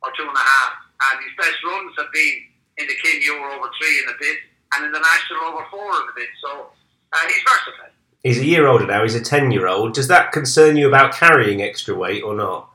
or 0.05 0.11
two 0.13 0.29
and 0.29 0.37
a 0.37 0.45
half. 0.45 0.86
And 0.97 1.17
his 1.21 1.35
best 1.37 1.59
runs 1.65 1.93
have 1.99 2.11
been 2.13 2.37
in 2.79 2.87
the 2.87 2.97
Kim 3.03 3.19
Muir 3.21 3.53
over 3.53 3.69
three 3.81 4.01
in 4.01 4.09
a 4.09 4.17
bit, 4.19 4.39
and 4.75 4.87
in 4.87 4.93
the 4.93 5.01
national 5.01 5.53
over 5.53 5.65
four 5.71 5.85
in 5.85 6.09
a 6.09 6.15
bit. 6.17 6.29
So 6.41 6.73
uh, 7.13 7.25
he's 7.29 7.43
versatile. 7.45 7.93
He's 8.23 8.39
a 8.41 8.45
year 8.45 8.67
older 8.67 8.87
now. 8.87 9.03
He's 9.03 9.15
a 9.15 9.23
ten-year-old. 9.23 9.95
Does 9.95 10.09
that 10.09 10.33
concern 10.33 10.77
you 10.77 10.89
about 10.89 11.15
carrying 11.15 11.63
extra 11.63 11.95
weight 11.95 12.25
or 12.25 12.35
not? 12.35 12.69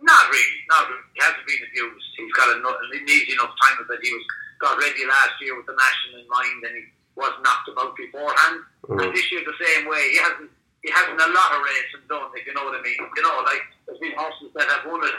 Not 0.00 0.30
really. 0.30 0.58
Not 0.68 0.88
really. 0.88 1.02
He 1.14 1.20
hasn't 1.20 1.46
been 1.46 1.62
abused. 1.66 2.06
He's 2.16 2.32
got 2.32 2.54
an 2.54 2.62
easy 3.08 3.32
enough 3.32 3.50
time 3.66 3.82
of 3.82 3.90
it. 3.90 3.98
He 4.02 4.12
was 4.12 4.22
got 4.60 4.78
ready 4.78 5.04
last 5.08 5.40
year 5.40 5.56
with 5.56 5.66
the 5.66 5.74
national 5.74 6.22
in 6.22 6.28
mind, 6.28 6.62
and 6.64 6.76
he 6.76 6.84
was 7.16 7.32
knocked 7.42 7.68
about 7.72 7.96
beforehand. 7.96 8.60
Mm. 8.86 9.02
And 9.04 9.16
this 9.16 9.26
year 9.32 9.42
the 9.44 9.58
same 9.58 9.88
way. 9.88 10.12
He 10.12 10.18
hasn't. 10.18 10.50
He 10.80 10.88
hasn't 10.88 11.20
a 11.20 11.28
lot 11.28 11.50
of 11.52 11.60
racing 11.60 12.08
done, 12.08 12.32
if 12.32 12.48
you 12.48 12.56
know 12.56 12.64
what 12.64 12.72
I 12.72 12.80
mean. 12.80 12.96
You 12.96 13.22
know, 13.22 13.44
like 13.44 13.60
there's 13.84 14.00
been 14.00 14.16
horses 14.16 14.48
that 14.56 14.64
have 14.64 14.88
won 14.88 15.04
it 15.04 15.12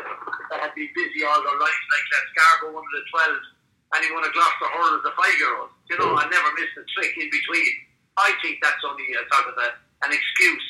that 0.50 0.58
have 0.58 0.74
been 0.74 0.90
busy 0.98 1.22
all 1.22 1.38
their 1.38 1.54
lives, 1.54 1.86
like 1.94 2.06
Scargo 2.34 2.74
won 2.74 2.82
the 2.82 3.06
12, 3.14 3.94
and 3.94 4.00
he 4.02 4.10
won 4.10 4.26
a 4.26 4.32
Gloucester 4.34 4.70
Hurl 4.74 4.98
as 4.98 5.06
a 5.06 5.14
five-year-old. 5.14 5.70
You 5.94 6.02
know. 6.02 6.18
I 6.18 6.26
never 6.34 6.50
missed 6.58 6.82
a 6.82 6.86
trick 6.98 7.14
in 7.14 7.30
between. 7.30 7.72
I 8.18 8.34
think 8.42 8.58
that's 8.66 8.82
only 8.82 9.06
a 9.14 9.22
sort 9.30 9.54
of 9.54 9.56
a, 9.62 9.70
an 10.02 10.12
excuse, 10.12 10.70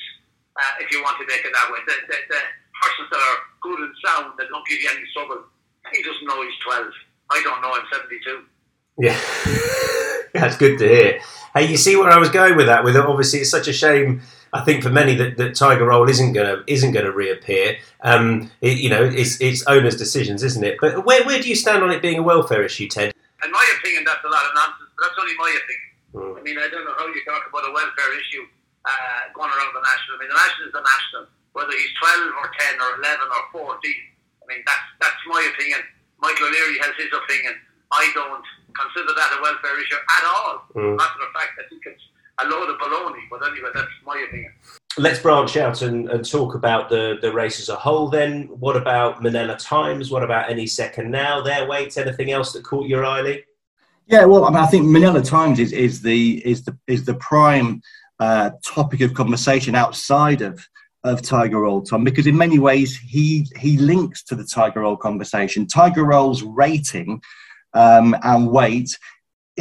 uh, 0.59 0.83
if 0.83 0.91
you 0.91 0.99
want 0.99 1.23
to 1.23 1.25
make 1.25 1.39
it 1.39 1.55
that 1.55 1.67
way. 1.71 1.79
The, 1.87 1.95
the, 2.11 2.17
the 2.27 2.41
horses 2.83 3.07
that 3.15 3.21
are 3.21 3.39
good 3.63 3.79
and 3.79 3.93
sound 4.03 4.35
that 4.37 4.51
don't 4.51 4.65
give 4.67 4.83
you 4.83 4.91
any 4.91 5.07
trouble, 5.15 5.47
he 5.95 6.03
doesn't 6.03 6.27
know 6.27 6.43
he's 6.43 6.59
12. 6.67 6.91
I 7.31 7.39
don't 7.47 7.63
know, 7.63 7.71
I'm 7.71 7.87
72. 7.95 8.43
Yeah, 8.99 9.15
that's 10.35 10.57
good 10.57 10.77
to 10.79 10.87
hear. 10.87 11.21
Hey, 11.55 11.71
you 11.71 11.77
see 11.77 11.95
where 11.95 12.11
I 12.11 12.19
was 12.19 12.29
going 12.29 12.55
with 12.55 12.67
that? 12.67 12.83
With 12.83 12.95
obviously, 12.95 13.39
it's 13.39 13.49
such 13.49 13.67
a 13.67 13.73
shame. 13.73 14.21
I 14.53 14.61
think 14.61 14.83
for 14.83 14.89
many 14.89 15.15
that, 15.15 15.37
that 15.37 15.55
Tiger 15.55 15.85
Roll 15.85 16.09
isn't 16.09 16.33
gonna 16.33 16.63
isn't 16.67 16.91
gonna 16.91 17.11
reappear. 17.11 17.77
Um, 18.01 18.51
it, 18.59 18.79
you 18.79 18.89
know, 18.89 19.03
it's 19.03 19.39
it's 19.39 19.65
owners' 19.67 19.95
decisions, 19.95 20.43
isn't 20.43 20.63
it? 20.63 20.77
But 20.79 21.05
where 21.05 21.23
where 21.23 21.41
do 21.41 21.47
you 21.47 21.55
stand 21.55 21.83
on 21.83 21.91
it 21.91 22.01
being 22.01 22.19
a 22.19 22.23
welfare 22.23 22.63
issue, 22.63 22.87
Ted? 22.87 23.13
In 23.43 23.51
my 23.51 23.65
opinion, 23.79 24.03
that's 24.03 24.23
a 24.23 24.29
lot 24.29 24.45
of 24.45 24.51
nonsense. 24.53 24.91
But 24.97 25.07
that's 25.07 25.17
only 25.19 25.35
my 25.39 25.51
opinion. 25.55 25.91
Mm. 26.13 26.39
I 26.39 26.41
mean, 26.43 26.57
I 26.59 26.67
don't 26.67 26.83
know 26.83 26.95
how 26.99 27.07
you 27.07 27.23
talk 27.23 27.47
about 27.47 27.63
a 27.63 27.71
welfare 27.71 28.11
issue 28.19 28.43
uh, 28.85 29.31
going 29.33 29.49
around 29.49 29.71
the 29.71 29.83
national. 29.83 30.17
I 30.17 30.19
mean, 30.19 30.31
the 30.31 30.39
national 30.39 30.67
is 30.67 30.75
the 30.75 30.83
national. 30.83 31.23
Whether 31.55 31.75
he's 31.75 31.91
12 31.99 32.31
or 32.39 32.47
10 32.47 32.79
or 32.79 32.89
11 33.03 33.27
or 33.27 33.43
14, 33.75 33.75
I 33.75 34.45
mean, 34.47 34.63
that's, 34.63 34.87
that's 35.03 35.21
my 35.27 35.43
opinion. 35.51 35.83
Michael 36.23 36.47
O'Leary 36.47 36.79
has 36.79 36.95
his 36.95 37.11
opinion. 37.11 37.59
I 37.91 38.07
don't 38.15 38.45
consider 38.71 39.11
that 39.11 39.35
a 39.35 39.39
welfare 39.43 39.75
issue 39.75 39.99
at 39.99 40.23
all. 40.27 40.63
Mm. 40.75 40.95
Matter 40.95 41.23
of 41.27 41.31
fact, 41.35 41.59
I 41.59 41.67
think 41.67 41.83
it's 41.83 42.03
a 42.43 42.47
load 42.47 42.69
of 42.69 42.77
baloney. 42.77 43.21
But 43.29 43.47
anyway, 43.47 43.69
that's 43.73 43.87
my 44.05 44.25
opinion. 44.27 44.51
Let's 44.97 45.19
branch 45.19 45.55
out 45.55 45.81
and, 45.83 46.09
and 46.09 46.29
talk 46.29 46.55
about 46.55 46.89
the, 46.89 47.17
the 47.21 47.31
race 47.31 47.59
as 47.59 47.69
a 47.69 47.75
whole 47.75 48.09
then. 48.09 48.43
What 48.59 48.75
about 48.75 49.21
Minella 49.21 49.57
Times? 49.57 50.11
What 50.11 50.23
about 50.23 50.49
any 50.49 50.67
second 50.67 51.11
now, 51.11 51.41
their 51.41 51.67
weights? 51.67 51.97
Anything 51.97 52.31
else 52.31 52.51
that 52.53 52.63
caught 52.63 52.87
your 52.87 53.05
eye, 53.05 53.21
Lee? 53.21 53.43
Yeah, 54.07 54.25
well, 54.25 54.43
I 54.43 54.49
mean, 54.49 54.59
I 54.59 54.65
think 54.65 54.85
Minella 54.85 55.25
Times 55.25 55.59
is, 55.59 55.71
is 55.71 56.01
the 56.01 56.45
is 56.45 56.65
the 56.65 56.77
is 56.87 57.05
the 57.05 57.13
prime 57.15 57.81
uh, 58.19 58.51
topic 58.65 58.99
of 59.01 59.13
conversation 59.13 59.75
outside 59.75 60.41
of 60.41 60.67
of 61.03 61.21
Tiger 61.21 61.61
Roll, 61.61 61.81
Tom, 61.81 62.03
because 62.03 62.27
in 62.27 62.37
many 62.37 62.59
ways 62.59 62.97
he 62.97 63.47
he 63.57 63.77
links 63.77 64.23
to 64.23 64.35
the 64.35 64.43
Tiger 64.43 64.81
Roll 64.81 64.97
conversation. 64.97 65.65
Tiger 65.65 66.03
Roll's 66.03 66.43
rating 66.43 67.21
um, 67.73 68.15
and 68.23 68.49
weight 68.49 68.97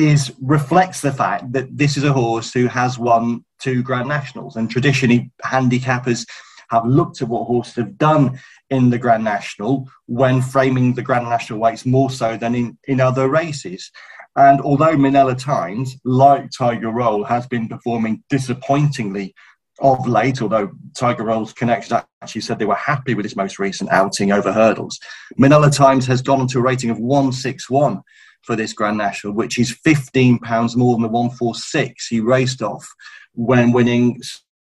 is 0.01 0.33
reflects 0.41 1.01
the 1.03 1.13
fact 1.13 1.53
that 1.53 1.77
this 1.77 1.97
is 1.97 2.05
a 2.05 2.13
horse 2.13 2.53
who 2.53 2.67
has 2.67 2.99
won 2.99 3.45
two 3.61 3.83
Grand 3.83 4.09
Nationals, 4.09 4.57
and 4.57 4.71
traditionally 4.71 5.31
handicappers 5.45 6.27
have 6.71 6.87
looked 6.87 7.21
at 7.21 7.29
what 7.29 7.45
horses 7.45 7.75
have 7.75 7.99
done 7.99 8.41
in 8.71 8.91
the 8.91 8.99
Grand 8.99 9.25
National 9.25 9.89
when 10.07 10.41
framing 10.41 10.95
the 10.95 11.03
Grand 11.03 11.29
National 11.29 11.59
weights 11.59 11.85
more 11.85 12.11
so 12.11 12.37
than 12.37 12.55
in, 12.55 12.79
in 12.85 13.01
other 13.01 13.29
races. 13.29 13.91
And 14.37 14.61
although 14.61 14.97
Minella 14.97 15.37
Times, 15.37 15.97
like 16.05 16.51
Tiger 16.57 16.91
Roll, 16.91 17.25
has 17.25 17.47
been 17.47 17.69
performing 17.69 18.23
disappointingly 18.31 19.35
of 19.81 20.07
late, 20.07 20.41
although 20.41 20.71
Tiger 20.97 21.25
Roll's 21.25 21.53
connections 21.53 22.01
actually 22.23 22.41
said 22.43 22.59
they 22.59 22.67
were 22.67 22.75
happy 22.75 23.15
with 23.15 23.25
his 23.25 23.37
most 23.37 23.59
recent 23.59 23.91
outing 23.91 24.31
over 24.31 24.53
hurdles, 24.53 24.99
Minella 25.39 25.75
Times 25.75 26.07
has 26.07 26.23
gone 26.23 26.41
on 26.41 26.47
to 26.49 26.59
a 26.59 26.63
rating 26.63 26.91
of 26.91 26.99
161 26.99 28.01
for 28.43 28.57
this 28.57 28.73
Grand 28.73 28.99
National, 28.99 29.33
which 29.33 29.59
is 29.59 29.79
15 29.85 30.39
pounds 30.39 30.77
more 30.77 30.95
than 30.95 31.03
the 31.03 31.09
146 31.09 32.07
he 32.07 32.21
raced 32.21 32.63
off 32.63 32.89
when 33.35 33.73
winning 33.73 34.21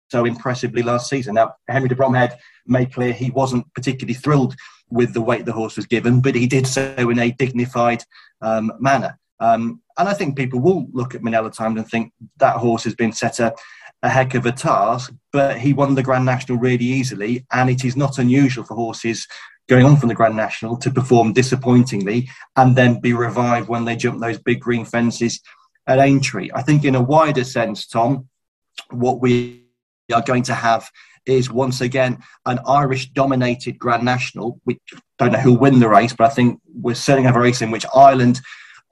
so 0.09 0.25
impressively 0.25 0.83
last 0.83 1.09
season. 1.09 1.35
Now, 1.35 1.55
Henry 1.67 1.89
de 1.89 1.95
Bromhead 1.95 2.37
made 2.67 2.93
clear 2.93 3.11
he 3.11 3.31
wasn't 3.31 3.65
particularly 3.73 4.13
thrilled 4.13 4.55
with 4.89 5.13
the 5.13 5.21
weight 5.21 5.45
the 5.45 5.51
horse 5.51 5.75
was 5.75 5.87
given, 5.87 6.21
but 6.21 6.35
he 6.35 6.45
did 6.45 6.67
so 6.67 6.93
in 6.97 7.17
a 7.17 7.31
dignified 7.31 8.03
um, 8.41 8.71
manner. 8.79 9.17
Um, 9.39 9.81
and 9.97 10.07
I 10.07 10.13
think 10.13 10.37
people 10.37 10.59
will 10.59 10.87
look 10.93 11.15
at 11.15 11.21
Minella 11.21 11.51
Times 11.51 11.77
and 11.77 11.87
think 11.87 12.13
that 12.37 12.57
horse 12.57 12.83
has 12.83 12.95
been 12.95 13.11
set 13.11 13.39
a, 13.39 13.53
a 14.03 14.09
heck 14.09 14.35
of 14.35 14.45
a 14.45 14.51
task, 14.51 15.11
but 15.31 15.59
he 15.59 15.73
won 15.73 15.95
the 15.95 16.03
Grand 16.03 16.25
National 16.25 16.59
really 16.59 16.85
easily. 16.85 17.45
And 17.51 17.69
it 17.69 17.83
is 17.83 17.97
not 17.97 18.19
unusual 18.19 18.63
for 18.63 18.75
horses 18.75 19.27
going 19.67 19.85
on 19.85 19.97
from 19.97 20.09
the 20.09 20.15
Grand 20.15 20.35
National 20.35 20.77
to 20.77 20.91
perform 20.91 21.33
disappointingly 21.33 22.29
and 22.55 22.75
then 22.75 22.99
be 22.99 23.13
revived 23.13 23.69
when 23.69 23.85
they 23.85 23.95
jump 23.95 24.19
those 24.19 24.37
big 24.37 24.59
green 24.59 24.85
fences 24.85 25.41
at 25.87 25.99
Aintree. 25.99 26.49
I 26.53 26.61
think, 26.61 26.85
in 26.85 26.95
a 26.95 27.01
wider 27.01 27.43
sense, 27.43 27.87
Tom, 27.87 28.27
what 28.89 29.21
we 29.21 29.65
are 30.13 30.21
going 30.21 30.43
to 30.43 30.53
have 30.53 30.89
is 31.25 31.49
once 31.49 31.79
again 31.79 32.21
an 32.45 32.59
Irish 32.67 33.09
dominated 33.11 33.79
Grand 33.79 34.03
National. 34.03 34.59
We 34.65 34.79
don't 35.17 35.31
know 35.31 35.39
who'll 35.39 35.57
win 35.57 35.79
the 35.79 35.87
race, 35.87 36.13
but 36.13 36.29
I 36.29 36.33
think 36.33 36.59
we're 36.73 36.95
setting 36.95 37.23
have 37.23 37.37
a 37.37 37.39
race 37.39 37.61
in 37.61 37.71
which 37.71 37.85
Ireland 37.95 38.41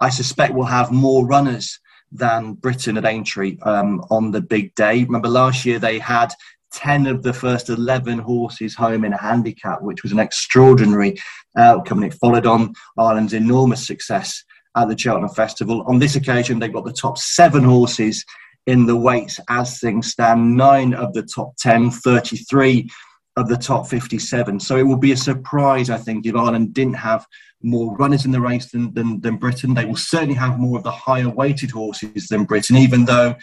I 0.02 0.10
suspect 0.10 0.56
we'll 0.56 0.66
have 0.66 0.92
more 0.92 1.28
runners 1.28 1.80
than 2.12 2.54
Britain 2.54 2.98
at 2.98 3.06
Aintree 3.06 3.60
um, 3.62 4.04
on 4.10 4.32
the 4.32 4.42
big 4.42 4.74
day. 4.74 5.04
Remember 5.04 5.30
last 5.30 5.64
year 5.64 5.78
they 5.78 6.00
had 6.00 6.34
10 6.74 7.08
of 7.08 7.24
the 7.24 7.34
first 7.34 7.70
11 7.70 8.20
horses 8.20 8.76
home 8.76 9.04
in 9.04 9.14
a 9.14 9.22
handicap, 9.22 9.82
which 9.82 10.04
was 10.04 10.12
an 10.12 10.20
extraordinary 10.20 11.18
uh, 11.58 11.62
outcome. 11.62 12.04
And 12.04 12.12
it 12.12 12.18
followed 12.18 12.46
on 12.46 12.74
Ireland's 12.98 13.34
enormous 13.34 13.86
success 13.86 14.44
at 14.76 14.88
the 14.88 14.98
Cheltenham 14.98 15.30
Festival. 15.30 15.84
On 15.88 16.00
this 16.00 16.16
occasion, 16.16 16.60
they've 16.60 16.74
got 16.74 16.86
the 16.86 16.94
top 16.94 17.18
seven 17.18 17.64
horses 17.64 18.24
in 18.68 18.86
the 18.86 18.96
weights 18.96 19.40
as 19.50 19.80
things 19.80 20.12
stand, 20.12 20.56
nine 20.56 20.94
of 20.94 21.14
the 21.14 21.24
top 21.24 21.56
10, 21.58 21.92
33 21.92 22.90
of 23.38 23.48
the 23.48 23.58
top 23.58 23.88
57. 23.88 24.60
So 24.60 24.78
it 24.78 24.84
will 24.84 24.98
be 24.98 25.14
a 25.14 25.18
surprise, 25.18 25.90
I 25.90 25.98
think, 25.98 26.26
if 26.26 26.36
Ireland 26.36 26.74
didn't 26.74 26.96
have 26.96 27.26
more 27.64 27.96
runners 27.98 28.26
in 28.26 28.32
the 28.32 28.42
race 28.42 28.72
than, 28.72 28.94
than, 28.94 29.22
than 29.22 29.38
Britain. 29.38 29.74
They 29.74 29.86
will 29.86 29.96
certainly 29.96 30.36
have 30.36 30.60
more 30.60 30.78
of 30.78 30.84
the 30.84 30.92
higher 30.92 31.30
weighted 31.30 31.72
horses 31.72 32.28
than 32.28 32.46
Britain, 32.46 32.76
even 32.76 33.06
though 33.06 33.36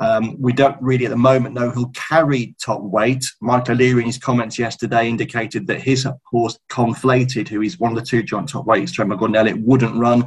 um, 0.00 0.36
we 0.40 0.52
don't 0.52 0.76
really 0.80 1.04
at 1.04 1.10
the 1.10 1.16
moment 1.16 1.54
know 1.54 1.70
who'll 1.70 1.90
carry 1.90 2.56
top 2.60 2.82
weight. 2.82 3.24
Michael 3.40 3.74
O'Leary, 3.74 4.00
in 4.00 4.06
his 4.06 4.18
comments 4.18 4.58
yesterday, 4.58 5.08
indicated 5.08 5.66
that 5.68 5.80
his 5.80 6.06
horse 6.24 6.58
Conflated, 6.68 7.48
who 7.48 7.62
is 7.62 7.78
one 7.78 7.92
of 7.92 7.96
the 7.96 8.04
two 8.04 8.22
joint 8.22 8.48
top 8.48 8.66
weights, 8.66 8.92
Trevor 8.92 9.16
Gordon-Elliott, 9.16 9.60
wouldn't 9.60 9.96
run. 9.96 10.26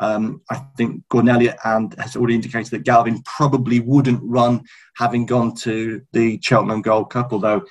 Um, 0.00 0.42
I 0.48 0.62
think 0.76 1.02
Gordon 1.08 1.30
Elliott 1.30 1.56
and 1.64 1.92
has 1.98 2.14
already 2.14 2.36
indicated 2.36 2.70
that 2.70 2.84
Galvin 2.84 3.20
probably 3.24 3.80
wouldn't 3.80 4.20
run, 4.22 4.62
having 4.96 5.26
gone 5.26 5.56
to 5.56 6.00
the 6.12 6.38
Cheltenham 6.40 6.82
Gold 6.82 7.10
Cup. 7.10 7.32
Although, 7.32 7.62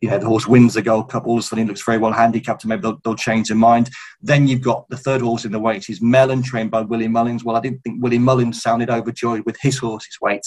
you 0.00 0.08
know, 0.08 0.18
the 0.18 0.26
horse 0.26 0.46
wins 0.46 0.74
the 0.74 0.82
Gold 0.82 1.10
Cup, 1.10 1.26
all 1.26 1.38
of 1.38 1.40
a 1.40 1.42
sudden 1.42 1.64
he 1.64 1.68
looks 1.68 1.84
very 1.84 1.98
well 1.98 2.12
handicapped, 2.12 2.62
and 2.62 2.68
maybe 2.68 2.82
they'll, 2.82 3.00
they'll 3.02 3.16
change 3.16 3.48
their 3.48 3.56
mind. 3.56 3.90
Then 4.22 4.46
you've 4.46 4.60
got 4.60 4.88
the 4.88 4.96
third 4.96 5.22
horse 5.22 5.44
in 5.44 5.50
the 5.50 5.58
weight 5.58 5.88
is 5.88 6.00
Melon, 6.00 6.44
trained 6.44 6.70
by 6.70 6.82
Willie 6.82 7.08
Mullins. 7.08 7.42
Well, 7.42 7.56
I 7.56 7.60
didn't 7.60 7.80
think 7.80 8.00
Willie 8.00 8.18
Mullins 8.20 8.62
sounded 8.62 8.88
overjoyed 8.88 9.44
with 9.44 9.56
his 9.60 9.76
horse's 9.78 10.18
weight 10.22 10.42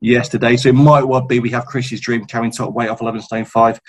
yesterday, 0.00 0.56
so 0.56 0.68
it 0.68 0.74
might 0.74 1.04
well 1.04 1.22
be 1.22 1.40
we 1.40 1.50
have 1.50 1.66
Chris's 1.66 2.00
Dream 2.00 2.24
carrying 2.24 2.52
top 2.52 2.72
weight 2.72 2.88
off 2.88 3.00
11 3.00 3.22
stone 3.22 3.44
five 3.44 3.80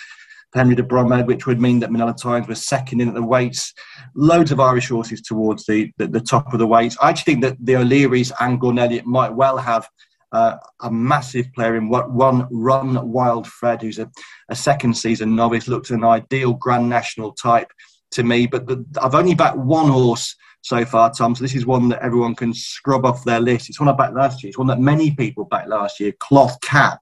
Henry 0.54 0.76
de 0.76 0.84
Bromhead, 0.84 1.28
which 1.28 1.46
would 1.46 1.62
mean 1.62 1.80
that 1.80 1.90
Minella 1.90 2.16
Times 2.20 2.48
was 2.48 2.66
second 2.66 3.02
in 3.02 3.10
at 3.10 3.14
the 3.14 3.24
weights. 3.24 3.74
Loads 4.16 4.52
of 4.52 4.60
Irish 4.60 4.90
horses 4.90 5.22
towards 5.22 5.66
the, 5.66 5.92
the, 5.98 6.08
the 6.08 6.22
top 6.22 6.54
of 6.54 6.60
the 6.60 6.68
weights. 6.68 6.98
I 7.02 7.10
actually 7.10 7.34
think 7.34 7.44
that 7.44 7.58
the 7.60 7.76
O'Learys 7.76 8.32
and 8.40 8.60
Gordon 8.60 9.02
might 9.06 9.34
well 9.34 9.58
have 9.58 9.88
uh, 10.32 10.58
a 10.82 10.92
massive 10.92 11.52
player 11.54 11.76
in 11.76 11.90
what 11.90 12.12
one 12.12 12.48
Run 12.52 13.12
Wild 13.12 13.48
Fred, 13.48 13.82
who's 13.82 14.00
a, 14.00 14.10
a 14.50 14.56
second 14.56 14.96
season 14.96 15.36
novice, 15.36 15.68
looks 15.68 15.90
an 15.92 16.04
ideal 16.04 16.54
Grand 16.54 16.90
National 16.90 17.34
type 17.34 17.72
to 18.12 18.24
me. 18.24 18.48
But 18.48 18.68
the, 18.68 18.86
I've 19.02 19.16
only 19.16 19.36
backed 19.36 19.58
one 19.58 19.90
horse 19.90 20.36
so 20.68 20.86
far, 20.86 21.12
Tom. 21.12 21.36
So 21.36 21.44
this 21.44 21.56
is 21.56 21.66
one 21.66 21.90
that 21.90 22.02
everyone 22.02 22.36
can 22.36 22.54
scrub 22.54 23.06
off 23.06 23.24
their 23.24 23.40
list. 23.40 23.70
It's 23.70 23.80
one 23.80 23.90
I 23.90 23.94
backed 23.94 24.16
last 24.16 24.44
year. 24.44 24.50
It's 24.50 24.58
one 24.58 24.68
that 24.68 24.80
many 24.80 25.12
people 25.12 25.46
backed 25.46 25.70
last 25.70 26.00
year. 26.00 26.12
Cloth 26.20 26.60
Cap, 26.62 27.00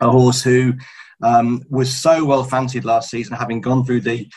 a 0.00 0.10
horse 0.10 0.42
who 0.42 0.74
um, 1.22 1.62
was 1.70 1.96
so 1.96 2.24
well 2.24 2.44
fancied 2.44 2.84
last 2.84 3.10
season, 3.10 3.36
having 3.36 3.60
gone 3.60 3.84
through 3.84 4.02
the 4.02 4.28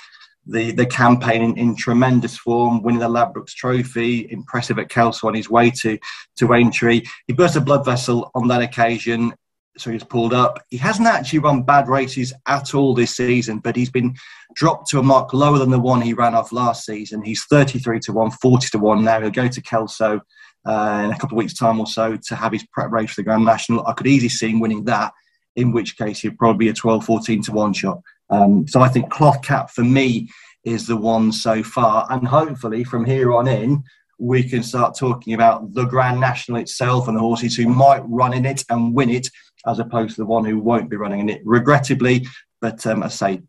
the, 0.50 0.72
the 0.72 0.86
campaign 0.86 1.42
in, 1.42 1.58
in 1.58 1.76
tremendous 1.76 2.38
form, 2.38 2.82
winning 2.82 3.02
the 3.02 3.10
Ladbrokes 3.10 3.54
Trophy, 3.54 4.32
impressive 4.32 4.80
at 4.80 4.88
Kelso 4.88 5.28
on 5.28 5.34
his 5.34 5.50
way 5.50 5.72
to 5.72 5.98
to 6.38 6.54
Aintree. 6.54 7.04
He 7.28 7.34
burst 7.34 7.58
a 7.58 7.62
blood 7.62 7.84
vessel 7.84 8.32
on 8.34 8.48
that 8.48 8.62
occasion, 8.62 9.34
so 9.78 9.92
he's 9.92 10.04
pulled 10.04 10.34
up. 10.34 10.60
He 10.70 10.78
hasn't 10.78 11.08
actually 11.08 11.40
run 11.40 11.64
bad 11.64 11.88
races 11.88 12.34
at 12.48 12.74
all 12.74 12.94
this 12.94 13.16
season, 13.16 13.60
but 13.60 13.76
he's 13.76 13.90
been 13.90 14.16
dropped 14.56 14.90
to 14.90 15.00
a 15.00 15.04
mark 15.04 15.34
lower 15.34 15.58
than 15.58 15.70
the 15.70 15.80
one 15.80 16.02
he 16.02 16.14
ran 16.14 16.36
off 16.36 16.52
last 16.52 16.86
season. 16.86 17.24
He's 17.24 17.46
33 17.46 18.00
to 18.02 18.14
1, 18.14 18.32
40 18.32 18.68
to 18.70 18.80
1 18.80 19.04
now. 19.04 19.22
He'll 19.22 19.30
go 19.30 19.48
to 19.48 19.62
Kelso 19.62 20.22
uh, 20.66 21.02
in 21.06 21.12
a 21.12 21.18
couple 21.20 21.38
of 21.38 21.44
weeks' 21.44 21.54
time 21.54 21.80
or 21.80 21.88
so 21.88 22.18
to 22.28 22.36
have 22.36 22.52
his 22.52 22.66
prep 22.72 22.92
race 22.92 23.12
for 23.12 23.22
the 23.22 23.26
Grand 23.26 23.46
National. 23.46 23.86
I 23.88 23.94
could 23.94 24.08
easily 24.08 24.30
see 24.30 24.50
him 24.50 24.60
winning 24.60 24.86
that 24.86 25.14
in 25.56 25.72
which 25.72 25.98
case 25.98 26.20
he'd 26.20 26.38
probably 26.38 26.66
be 26.66 26.70
a 26.70 26.74
12, 26.74 27.06
14 27.06 27.44
to 27.44 27.52
1 27.52 27.74
shot. 27.74 28.02
Um, 28.30 28.68
so 28.68 28.82
I 28.82 28.90
think 28.90 29.10
cloth 29.10 29.42
cap 29.42 29.72
for 29.72 29.84
me 29.84 30.30
is 30.64 30.86
the 30.86 30.98
one 30.98 31.32
so 31.32 31.64
far. 31.64 32.06
And 32.10 32.28
hopefully 32.28 32.84
from 32.84 33.06
here 33.06 33.34
on 33.34 33.48
in, 33.48 33.84
we 34.20 34.44
can 34.44 34.64
start 34.64 34.98
talking 34.98 35.34
about 35.34 35.74
the 35.74 35.86
Grand 35.86 36.20
National 36.20 36.60
itself 36.60 37.08
and 37.08 37.16
the 37.16 37.22
horses 37.22 37.56
who 37.56 37.68
might 37.68 38.02
run 38.06 38.34
in 38.34 38.46
it 38.46 38.64
and 38.70 38.94
win 38.94 39.10
it, 39.10 39.28
as 39.68 39.80
opposed 39.80 40.16
to 40.16 40.22
the 40.22 40.26
one 40.26 40.46
who 40.46 40.60
won't 40.60 40.90
be 40.90 40.96
running 40.96 41.20
in 41.20 41.30
it, 41.30 41.42
regrettably. 41.46 42.26
But 42.62 42.86
um, 42.88 43.04
I 43.04 43.10
say, 43.10 43.42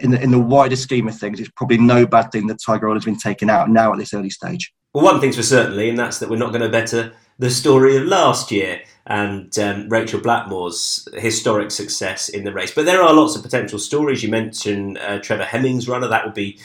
in 0.00 0.12
the, 0.12 0.22
in 0.22 0.30
the 0.30 0.38
wider 0.38 0.76
scheme 0.76 1.08
of 1.08 1.18
things, 1.18 1.40
it's 1.40 1.50
probably 1.56 1.78
no 1.78 2.06
bad 2.06 2.30
thing 2.30 2.46
that 2.46 2.60
Tiger 2.64 2.86
Roll 2.86 2.94
has 2.94 3.04
been 3.04 3.18
taken 3.18 3.50
out 3.50 3.70
now 3.70 3.92
at 3.92 3.98
this 3.98 4.14
early 4.14 4.30
stage. 4.30 4.72
Well, 4.94 5.04
one 5.04 5.20
thing's 5.20 5.36
for 5.36 5.42
certainly, 5.42 5.90
and 5.90 5.98
that's 5.98 6.18
that 6.20 6.30
we're 6.30 6.36
not 6.36 6.52
going 6.52 6.62
to 6.62 6.68
better 6.68 7.12
the 7.38 7.50
story 7.50 7.96
of 7.96 8.04
last 8.04 8.50
year 8.50 8.80
and 9.06 9.56
um, 9.58 9.88
Rachel 9.88 10.20
Blackmore's 10.20 11.06
historic 11.14 11.70
success 11.70 12.28
in 12.28 12.44
the 12.44 12.52
race. 12.52 12.74
But 12.74 12.86
there 12.86 13.02
are 13.02 13.12
lots 13.12 13.36
of 13.36 13.42
potential 13.42 13.78
stories. 13.78 14.22
You 14.22 14.30
mentioned 14.30 14.98
uh, 14.98 15.20
Trevor 15.20 15.44
Hemmings' 15.44 15.88
runner. 15.88 16.08
That 16.08 16.24
would 16.24 16.34
be 16.34 16.58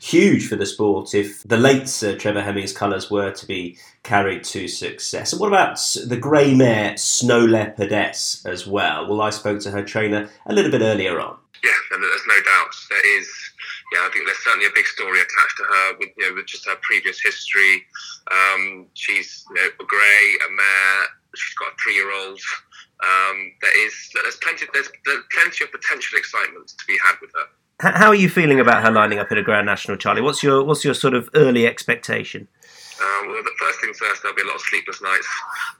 huge 0.00 0.46
for 0.46 0.54
the 0.54 0.66
sport 0.66 1.14
if 1.14 1.42
the 1.42 1.56
late 1.56 1.88
Trevor 2.18 2.42
Hemmings' 2.42 2.72
colours 2.72 3.10
were 3.10 3.32
to 3.32 3.46
be 3.46 3.78
carried 4.08 4.42
to 4.42 4.66
success. 4.66 5.32
And 5.32 5.40
what 5.40 5.48
about 5.48 5.76
the 6.06 6.16
grey 6.16 6.54
mare 6.54 6.96
Snow 6.96 7.46
Leopardess 7.46 8.44
as 8.46 8.66
well? 8.66 9.06
Well, 9.06 9.20
I 9.20 9.28
spoke 9.28 9.60
to 9.60 9.70
her 9.70 9.84
trainer 9.84 10.30
a 10.46 10.54
little 10.54 10.70
bit 10.70 10.80
earlier 10.80 11.20
on. 11.20 11.36
Yeah, 11.62 11.70
and 11.92 12.02
there's 12.02 12.26
no 12.26 12.40
doubt 12.42 12.74
there 12.88 13.18
is 13.18 13.28
yeah, 13.92 14.00
I 14.06 14.10
think 14.12 14.26
there's 14.26 14.38
certainly 14.38 14.66
a 14.66 14.74
big 14.74 14.86
story 14.86 15.18
attached 15.18 15.56
to 15.58 15.64
her 15.64 15.98
with 15.98 16.10
you 16.16 16.28
know 16.28 16.34
with 16.36 16.46
just 16.46 16.66
her 16.66 16.76
previous 16.82 17.20
history. 17.20 17.84
Um, 18.30 18.86
she's 18.94 19.44
you 19.50 19.56
know, 19.56 19.68
a 19.80 19.84
grey, 19.84 20.24
a 20.46 20.50
mare. 20.50 21.04
She's 21.34 21.54
got 21.56 21.72
a 21.72 21.76
three-year-old. 21.82 22.40
Um, 23.04 23.52
there 23.62 23.86
is 23.86 23.94
there's 24.14 24.36
plenty 24.36 24.66
there's, 24.72 24.90
there's 25.04 25.24
plenty 25.32 25.64
of 25.64 25.72
potential 25.72 26.18
excitement 26.18 26.68
to 26.68 26.84
be 26.86 26.98
had 27.04 27.16
with 27.20 27.30
her. 27.34 27.46
How 27.80 28.08
are 28.08 28.14
you 28.14 28.28
feeling 28.28 28.58
about 28.58 28.82
her 28.82 28.90
lining 28.90 29.20
up 29.20 29.30
in 29.30 29.38
a 29.38 29.42
Grand 29.42 29.66
National, 29.66 29.96
Charlie? 29.96 30.20
What's 30.20 30.42
your 30.42 30.64
what's 30.64 30.84
your 30.84 30.94
sort 30.94 31.14
of 31.14 31.30
early 31.34 31.66
expectation? 31.66 32.48
Um, 33.00 33.28
well, 33.28 33.42
the 33.42 33.56
first 33.58 33.80
things 33.80 33.98
first, 33.98 34.22
there'll 34.22 34.36
be 34.36 34.42
a 34.42 34.46
lot 34.46 34.56
of 34.56 34.62
sleepless 34.62 35.00
nights. 35.02 35.28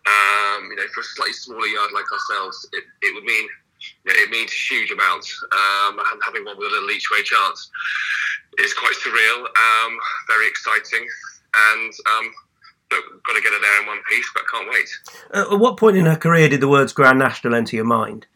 Um, 0.07 0.71
you 0.71 0.77
know, 0.77 0.87
for 0.95 1.01
a 1.01 1.05
slightly 1.05 1.33
smaller 1.33 1.67
yard 1.67 1.91
like 1.93 2.07
ourselves, 2.13 2.69
it, 2.73 2.85
it 3.03 3.15
would 3.15 3.25
mean 3.25 3.49
you 4.05 4.13
know, 4.13 4.19
it 4.19 4.31
means 4.31 4.53
huge 4.53 4.91
amounts. 4.91 5.29
Um, 5.53 5.99
and 5.99 6.21
having 6.25 6.45
one 6.45 6.59
with 6.59 6.69
a 6.69 6.71
little 6.71 6.91
each 6.91 7.11
way 7.11 7.23
chance 7.23 7.71
is 8.59 8.75
quite 8.75 8.95
surreal, 8.95 9.41
um, 9.47 9.99
very 10.27 10.49
exciting, 10.49 11.07
and 11.55 11.93
um, 12.11 12.33
got 12.91 13.35
to 13.35 13.43
get 13.43 13.53
her 13.53 13.61
there 13.61 13.81
in 13.83 13.87
one 13.87 13.99
piece, 14.09 14.29
but 14.35 14.43
can't 14.51 14.69
wait. 14.71 14.89
Uh, 15.33 15.55
at 15.55 15.61
what 15.61 15.77
point 15.77 15.97
in 15.97 16.07
her 16.07 16.17
career 16.17 16.49
did 16.49 16.61
the 16.61 16.69
words 16.69 16.93
Grand 16.93 17.19
National 17.19 17.55
enter 17.55 17.77
your 17.77 17.85
mind? 17.85 18.27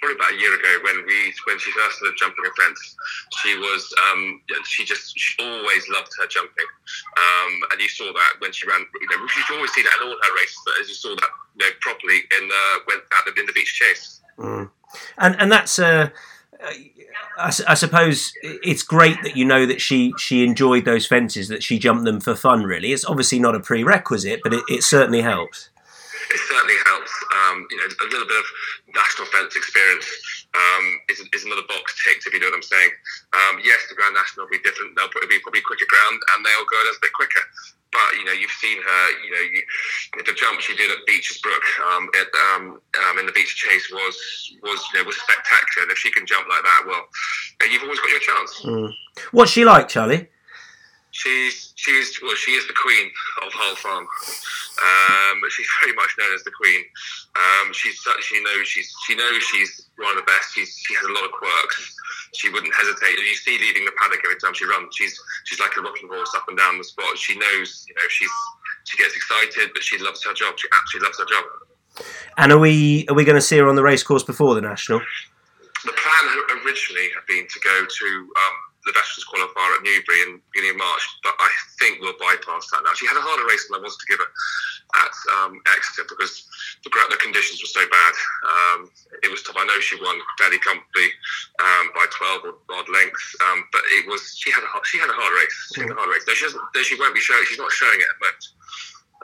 Probably 0.00 0.16
about 0.16 0.32
a 0.32 0.40
year 0.40 0.54
ago 0.54 0.72
when 0.84 1.04
we 1.06 1.32
when 1.46 1.58
she 1.58 1.70
first 1.72 1.98
started 1.98 2.16
jumping 2.16 2.44
a 2.46 2.52
fence, 2.56 2.96
she 3.42 3.56
was 3.58 3.92
um, 4.10 4.40
she 4.64 4.84
just 4.84 5.18
she 5.18 5.36
always 5.44 5.88
loved 5.90 6.08
her 6.20 6.26
jumping, 6.26 6.70
um, 7.16 7.52
and 7.70 7.80
you 7.80 7.88
saw 7.88 8.10
that 8.12 8.32
when 8.40 8.52
she 8.52 8.66
ran. 8.66 8.80
You 8.80 9.08
know, 9.10 9.24
you 9.24 9.56
always 9.56 9.72
see 9.72 9.82
that 9.82 9.92
in 10.00 10.08
all 10.08 10.16
her 10.16 10.34
races, 10.36 10.58
but 10.64 10.74
as 10.80 10.88
you 10.88 10.94
saw 10.94 11.14
that 11.14 11.30
you 11.56 11.66
know 11.66 11.72
properly 11.80 12.16
in 12.40 12.48
the 12.48 12.62
when 12.86 12.98
at 12.98 13.24
the, 13.26 13.40
in 13.40 13.46
the 13.46 13.52
Becher 13.52 13.84
Chase. 13.84 14.20
Mm. 14.38 14.70
And 15.18 15.36
and 15.38 15.52
that's 15.52 15.78
uh, 15.78 16.08
I, 17.38 17.52
I, 17.68 17.74
suppose 17.74 18.32
it's 18.42 18.82
great 18.82 19.22
that 19.22 19.36
you 19.36 19.44
know 19.44 19.66
that 19.66 19.80
she 19.80 20.12
she 20.18 20.44
enjoyed 20.44 20.84
those 20.84 21.06
fences, 21.06 21.48
that 21.48 21.62
she 21.62 21.78
jumped 21.78 22.04
them 22.04 22.20
for 22.20 22.34
fun. 22.34 22.64
Really, 22.64 22.92
it's 22.92 23.04
obviously 23.04 23.38
not 23.38 23.54
a 23.54 23.60
prerequisite, 23.60 24.40
but 24.42 24.52
it, 24.52 24.64
it 24.68 24.82
certainly 24.82 25.22
helps. 25.22 25.70
It 26.30 26.40
certainly 26.46 26.78
helps. 26.86 27.12
Um, 27.34 27.66
you 27.70 27.76
know, 27.78 27.86
a 27.90 28.08
little 28.08 28.26
bit 28.26 28.38
of 28.38 28.48
national 28.94 29.26
fence 29.34 29.54
experience 29.58 30.06
um, 30.54 30.84
is, 31.10 31.18
is, 31.34 31.44
another 31.44 31.66
box 31.66 31.94
ticked, 32.06 32.26
if 32.26 32.32
you 32.32 32.38
know 32.38 32.54
what 32.54 32.62
I'm 32.62 32.66
saying. 32.66 32.92
Um, 33.34 33.54
yes, 33.66 33.82
the 33.90 33.98
Grand 33.98 34.14
National 34.14 34.46
will 34.46 34.54
be 34.54 34.62
different. 34.62 34.94
They'll 34.94 35.10
probably 35.10 35.30
be 35.30 35.42
probably 35.42 35.62
quicker 35.66 35.90
ground, 35.90 36.18
and 36.34 36.38
they'll 36.46 36.70
go 36.70 36.78
a 36.78 36.86
little 36.86 37.02
bit 37.02 37.14
quicker 37.14 37.42
but 37.92 38.16
you 38.18 38.24
know 38.24 38.32
you've 38.32 38.50
seen 38.50 38.78
her. 38.78 39.02
You 39.24 39.30
know, 39.30 39.44
you, 39.52 39.62
the 40.24 40.32
jump 40.32 40.60
she 40.60 40.76
did 40.76 40.90
at 40.90 40.98
Becher's 41.06 41.38
Brook 41.38 41.62
um, 41.92 42.08
at, 42.18 42.28
um, 42.54 42.80
um, 43.08 43.18
in 43.18 43.26
the 43.26 43.32
Becher 43.32 43.56
Chase 43.56 43.90
was 43.90 44.16
was 44.62 44.80
you 44.92 45.00
know, 45.00 45.06
was 45.06 45.16
spectacular. 45.16 45.82
And 45.84 45.90
if 45.90 45.98
she 45.98 46.10
can 46.10 46.26
jump 46.26 46.46
like 46.48 46.62
that, 46.62 46.82
well, 46.86 47.04
you've 47.70 47.82
always 47.82 48.00
got 48.00 48.10
your 48.10 48.20
chance. 48.20 48.60
Mm. 48.64 48.92
What's 49.32 49.52
she 49.52 49.64
like, 49.64 49.88
Charlie? 49.88 50.28
She's 51.10 51.69
she's 51.80 52.20
well, 52.22 52.36
she 52.36 52.52
is 52.52 52.66
the 52.68 52.76
queen 52.76 53.10
of 53.42 53.52
Hull 53.52 53.76
Farm. 53.76 54.04
Um, 54.04 55.40
she's 55.48 55.68
very 55.80 55.96
much 55.96 56.12
known 56.18 56.34
as 56.34 56.44
the 56.44 56.52
queen. 56.52 56.84
Um, 57.36 57.72
she's 57.72 57.96
she 58.20 58.42
knows 58.42 58.68
she's 58.68 58.92
she 59.06 59.16
knows 59.16 59.42
she's 59.42 59.88
one 59.96 60.16
of 60.16 60.20
the 60.20 60.28
best. 60.28 60.54
She's, 60.54 60.76
she 60.84 60.94
has 60.94 61.04
a 61.04 61.12
lot 61.12 61.24
of 61.24 61.32
quirks 61.32 61.96
she 62.34 62.48
wouldn't 62.50 62.74
hesitate. 62.74 63.18
You 63.18 63.34
see 63.34 63.58
leaving 63.58 63.84
the 63.84 63.92
paddock 63.98 64.20
every 64.24 64.38
time 64.38 64.54
she 64.54 64.64
runs, 64.64 64.94
she's 64.94 65.18
she's 65.44 65.60
like 65.60 65.76
a 65.76 65.82
rocking 65.82 66.08
horse 66.08 66.32
up 66.36 66.44
and 66.48 66.56
down 66.56 66.78
the 66.78 66.84
spot. 66.84 67.16
She 67.18 67.36
knows, 67.36 67.84
you 67.88 67.94
know, 67.94 68.08
she's 68.08 68.30
she 68.84 68.98
gets 68.98 69.16
excited, 69.16 69.70
but 69.72 69.82
she 69.82 69.98
loves 69.98 70.24
her 70.24 70.34
job. 70.34 70.54
She 70.58 70.68
absolutely 70.72 71.08
loves 71.08 71.18
her 71.18 71.26
job. 71.26 71.44
And 72.38 72.52
are 72.52 72.58
we 72.58 73.06
are 73.08 73.14
we 73.14 73.24
going 73.24 73.36
to 73.36 73.42
see 73.42 73.58
her 73.58 73.68
on 73.68 73.74
the 73.74 73.82
racecourse 73.82 74.22
before 74.22 74.54
the 74.54 74.60
national? 74.60 75.00
The 75.84 75.92
plan 75.92 76.60
originally 76.62 77.08
had 77.14 77.26
been 77.26 77.46
to 77.48 77.60
go 77.60 77.86
to 77.88 78.06
um, 78.06 78.56
the 78.84 78.92
Veterans 78.96 79.26
Qualifier 79.28 79.76
at 79.76 79.84
Newbury 79.84 80.20
in 80.24 80.30
the 80.40 80.42
beginning 80.52 80.76
of 80.76 80.80
March, 80.80 81.04
but 81.22 81.36
I 81.36 81.50
think 81.78 82.00
we'll 82.00 82.16
bypass 82.16 82.70
that 82.72 82.80
now. 82.84 82.96
She 82.96 83.04
had 83.04 83.16
a 83.16 83.24
harder 83.24 83.44
race 83.44 83.68
than 83.68 83.76
I 83.76 83.84
wanted 83.84 84.00
to 84.00 84.08
give 84.08 84.20
her 84.20 84.30
at 85.04 85.16
um, 85.38 85.60
Exeter 85.76 86.08
because 86.08 86.48
the, 86.82 86.90
the 86.90 87.20
conditions 87.20 87.60
were 87.62 87.70
so 87.70 87.84
bad. 87.86 88.14
Um, 88.42 88.78
it 89.22 89.30
was 89.30 89.42
tough. 89.44 89.58
I 89.58 89.64
know 89.68 89.78
she 89.78 90.00
won 90.00 90.16
fairly 90.40 90.58
comfortably 90.58 91.12
um, 91.60 91.92
by 91.94 92.04
12 92.10 92.48
or 92.48 92.54
odd 92.74 92.88
lengths, 92.88 93.36
um, 93.50 93.68
but 93.70 93.84
it 94.00 94.08
was 94.08 94.34
she 94.38 94.50
had 94.50 94.64
a 94.64 94.68
she 94.88 94.98
had 94.98 95.12
a 95.12 95.16
hard 95.16 95.32
race. 95.36 95.58
She 95.76 95.80
had 95.84 95.92
a 95.92 95.98
hard 95.98 96.10
race. 96.10 96.24
Though 96.24 96.34
she 96.34 96.48
doesn't, 96.48 96.64
she 96.82 96.96
won't 96.98 97.14
be 97.14 97.22
showing. 97.22 97.44
She's 97.46 97.60
not 97.60 97.70
showing 97.70 98.00
it 98.00 98.08
at 98.08 98.16
the 98.18 98.24
moment. 98.26 98.44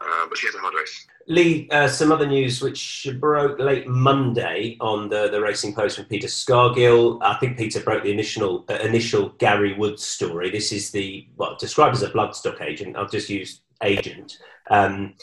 Uh, 0.01 0.27
but 0.29 0.37
she 0.37 0.47
has 0.47 0.55
a 0.55 0.59
hard 0.59 0.75
race. 0.75 1.07
Lee, 1.29 1.69
uh, 1.71 1.89
some 1.89 2.13
other 2.13 2.27
news 2.27 2.61
which 2.61 3.09
broke 3.19 3.59
late 3.59 3.87
Monday 3.89 4.77
on 4.81 5.09
the, 5.09 5.29
the 5.31 5.41
Racing 5.41 5.75
Post 5.75 5.97
from 5.97 6.05
Peter 6.05 6.29
Scargill. 6.29 7.19
I 7.23 7.35
think 7.39 7.57
Peter 7.57 7.81
broke 7.81 8.05
the 8.05 8.13
initial 8.13 8.65
uh, 8.69 8.75
initial 8.75 9.31
Gary 9.39 9.77
Woods 9.77 10.05
story. 10.05 10.51
This 10.51 10.71
is 10.71 10.91
the 10.91 11.27
well 11.37 11.57
described 11.59 11.97
as 11.97 12.03
a 12.03 12.11
bloodstock 12.11 12.61
agent. 12.61 12.97
I'll 12.97 13.09
just 13.09 13.31
use 13.31 13.63
agent. 13.83 14.39
Um, 14.71 15.15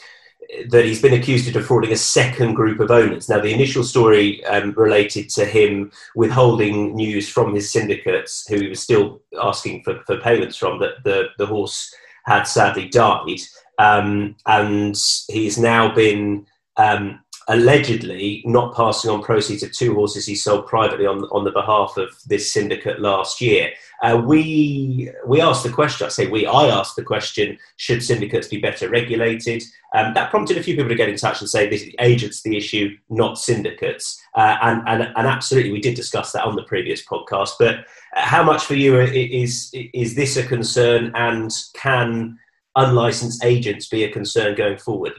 that 0.68 0.84
he's 0.84 1.00
been 1.00 1.14
accused 1.14 1.46
of 1.48 1.54
defrauding 1.54 1.92
a 1.92 1.96
second 1.96 2.54
group 2.54 2.80
of 2.80 2.90
owners. 2.90 3.28
Now, 3.28 3.40
the 3.40 3.52
initial 3.52 3.82
story 3.82 4.44
um, 4.44 4.72
related 4.72 5.28
to 5.30 5.44
him 5.44 5.90
withholding 6.14 6.94
news 6.94 7.28
from 7.28 7.54
his 7.54 7.70
syndicates, 7.70 8.46
who 8.48 8.56
he 8.56 8.68
was 8.68 8.80
still 8.80 9.22
asking 9.40 9.84
for, 9.84 10.02
for 10.06 10.20
payments 10.20 10.56
from, 10.56 10.78
that 10.80 11.02
the, 11.04 11.28
the 11.38 11.46
horse 11.46 11.94
had 12.26 12.44
sadly 12.44 12.88
died, 12.88 13.40
um, 13.78 14.36
and 14.46 14.96
he's 15.28 15.58
now 15.58 15.94
been 15.94 16.46
um, 16.76 17.20
allegedly 17.48 18.42
not 18.46 18.74
passing 18.74 19.10
on 19.10 19.22
proceeds 19.22 19.62
of 19.62 19.72
two 19.72 19.94
horses 19.94 20.26
he 20.26 20.34
sold 20.34 20.66
privately 20.66 21.06
on 21.06 21.24
on 21.24 21.44
the 21.44 21.50
behalf 21.50 21.96
of 21.96 22.08
this 22.26 22.52
syndicate 22.52 23.00
last 23.00 23.40
year. 23.40 23.70
Uh, 24.02 24.20
we 24.24 25.10
we 25.26 25.40
asked 25.40 25.62
the 25.62 25.70
question. 25.70 26.06
I 26.06 26.10
say 26.10 26.26
we. 26.26 26.46
I 26.46 26.66
asked 26.66 26.96
the 26.96 27.04
question: 27.04 27.58
Should 27.76 28.02
syndicates 28.02 28.48
be 28.48 28.58
better 28.58 28.88
regulated? 28.88 29.62
Um, 29.94 30.12
that 30.14 30.30
prompted 30.30 30.58
a 30.58 30.62
few 30.62 30.74
people 30.74 30.88
to 30.88 30.94
get 30.94 31.08
in 31.08 31.16
touch 31.16 31.40
and 31.40 31.48
say 31.48 31.68
this 31.68 31.82
is 31.82 31.88
the 31.88 31.96
agents 32.00 32.42
the 32.42 32.56
issue, 32.56 32.96
not 33.08 33.38
syndicates. 33.38 34.20
Uh, 34.34 34.56
and, 34.62 34.82
and 34.86 35.02
and 35.16 35.26
absolutely, 35.26 35.72
we 35.72 35.80
did 35.80 35.94
discuss 35.94 36.32
that 36.32 36.44
on 36.44 36.56
the 36.56 36.64
previous 36.64 37.04
podcast. 37.04 37.52
But 37.58 37.86
how 38.14 38.42
much 38.42 38.64
for 38.64 38.74
you 38.74 38.98
is 39.00 39.70
is 39.72 40.14
this 40.14 40.36
a 40.36 40.46
concern, 40.46 41.12
and 41.14 41.50
can 41.74 42.38
unlicensed 42.76 43.44
agents 43.44 43.88
be 43.88 44.04
a 44.04 44.12
concern 44.12 44.54
going 44.54 44.78
forward, 44.78 45.12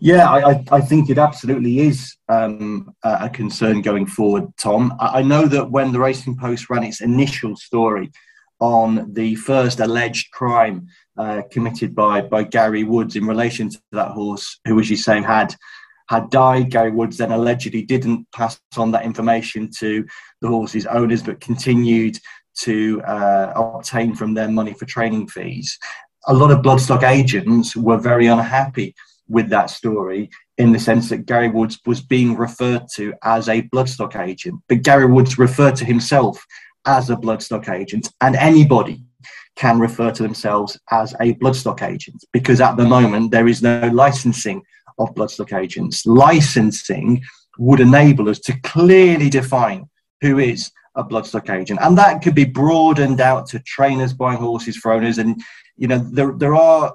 Yeah, 0.00 0.30
I, 0.30 0.64
I, 0.70 0.80
think 0.80 1.10
it 1.10 1.18
absolutely 1.18 1.80
is 1.80 2.16
um, 2.28 2.94
a 3.02 3.28
concern 3.28 3.82
going 3.82 4.06
forward, 4.06 4.44
Tom. 4.56 4.94
I 5.00 5.22
know 5.22 5.46
that 5.46 5.72
when 5.72 5.90
the 5.90 5.98
Racing 5.98 6.36
Post 6.36 6.70
ran 6.70 6.84
its 6.84 7.00
initial 7.00 7.56
story 7.56 8.12
on 8.60 9.12
the 9.12 9.34
first 9.34 9.80
alleged 9.80 10.30
crime 10.30 10.86
uh, 11.16 11.42
committed 11.50 11.96
by, 11.96 12.20
by 12.20 12.44
Gary 12.44 12.84
Woods 12.84 13.16
in 13.16 13.26
relation 13.26 13.68
to 13.70 13.80
that 13.92 14.12
horse, 14.12 14.60
who, 14.66 14.78
as 14.78 14.88
you 14.88 14.96
say, 14.96 15.20
had 15.20 15.54
had 16.08 16.30
died. 16.30 16.70
Gary 16.70 16.90
Woods 16.90 17.18
then 17.18 17.32
allegedly 17.32 17.82
didn't 17.82 18.26
pass 18.34 18.58
on 18.76 18.90
that 18.92 19.04
information 19.04 19.70
to 19.78 20.06
the 20.40 20.48
horse's 20.48 20.86
owners, 20.86 21.22
but 21.22 21.40
continued 21.40 22.18
to 22.62 23.00
uh, 23.02 23.52
obtain 23.54 24.14
from 24.14 24.34
them 24.34 24.54
money 24.54 24.72
for 24.72 24.84
training 24.86 25.28
fees. 25.28 25.78
A 26.26 26.34
lot 26.34 26.50
of 26.50 26.62
bloodstock 26.62 27.02
agents 27.02 27.76
were 27.76 27.96
very 27.96 28.26
unhappy 28.26 28.94
with 29.28 29.48
that 29.50 29.70
story 29.70 30.30
in 30.56 30.72
the 30.72 30.78
sense 30.78 31.08
that 31.08 31.26
Gary 31.26 31.48
Woods 31.48 31.78
was 31.86 32.00
being 32.00 32.36
referred 32.36 32.86
to 32.94 33.14
as 33.22 33.48
a 33.48 33.62
bloodstock 33.62 34.16
agent. 34.16 34.60
But 34.68 34.82
Gary 34.82 35.06
Woods 35.06 35.38
referred 35.38 35.76
to 35.76 35.84
himself 35.84 36.44
as 36.86 37.10
a 37.10 37.16
bloodstock 37.16 37.68
agent, 37.68 38.10
and 38.20 38.34
anybody 38.36 39.02
can 39.56 39.78
refer 39.78 40.10
to 40.12 40.22
themselves 40.22 40.78
as 40.90 41.14
a 41.20 41.34
bloodstock 41.34 41.82
agent 41.82 42.24
because 42.32 42.60
at 42.60 42.76
the 42.76 42.84
moment 42.84 43.30
there 43.30 43.48
is 43.48 43.60
no 43.60 43.88
licensing 43.92 44.62
of 44.98 45.12
bloodstock 45.14 45.52
agents. 45.58 46.06
Licensing 46.06 47.20
would 47.58 47.80
enable 47.80 48.28
us 48.28 48.38
to 48.38 48.58
clearly 48.60 49.28
define 49.28 49.88
who 50.20 50.38
is 50.38 50.70
a 50.98 51.04
bloodstock 51.04 51.48
agent, 51.48 51.78
and 51.82 51.96
that 51.96 52.20
could 52.20 52.34
be 52.34 52.44
broadened 52.44 53.20
out 53.20 53.46
to 53.46 53.60
trainers 53.60 54.12
buying 54.12 54.38
horses 54.38 54.76
for 54.76 54.92
owners. 54.92 55.18
And 55.18 55.40
you 55.76 55.88
know, 55.88 55.98
there 55.98 56.32
there 56.32 56.54
are 56.54 56.94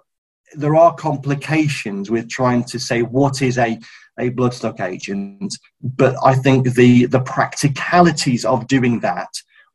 there 0.55 0.75
are 0.75 0.93
complications 0.93 2.11
with 2.11 2.29
trying 2.29 2.63
to 2.65 2.77
say 2.77 3.01
what 3.01 3.41
is 3.41 3.57
a 3.57 3.79
a 4.19 4.29
bloodstock 4.29 4.79
agent, 4.79 5.57
but 5.81 6.15
I 6.23 6.35
think 6.35 6.73
the 6.73 7.05
the 7.05 7.21
practicalities 7.21 8.45
of 8.45 8.67
doing 8.67 8.99
that 8.99 9.29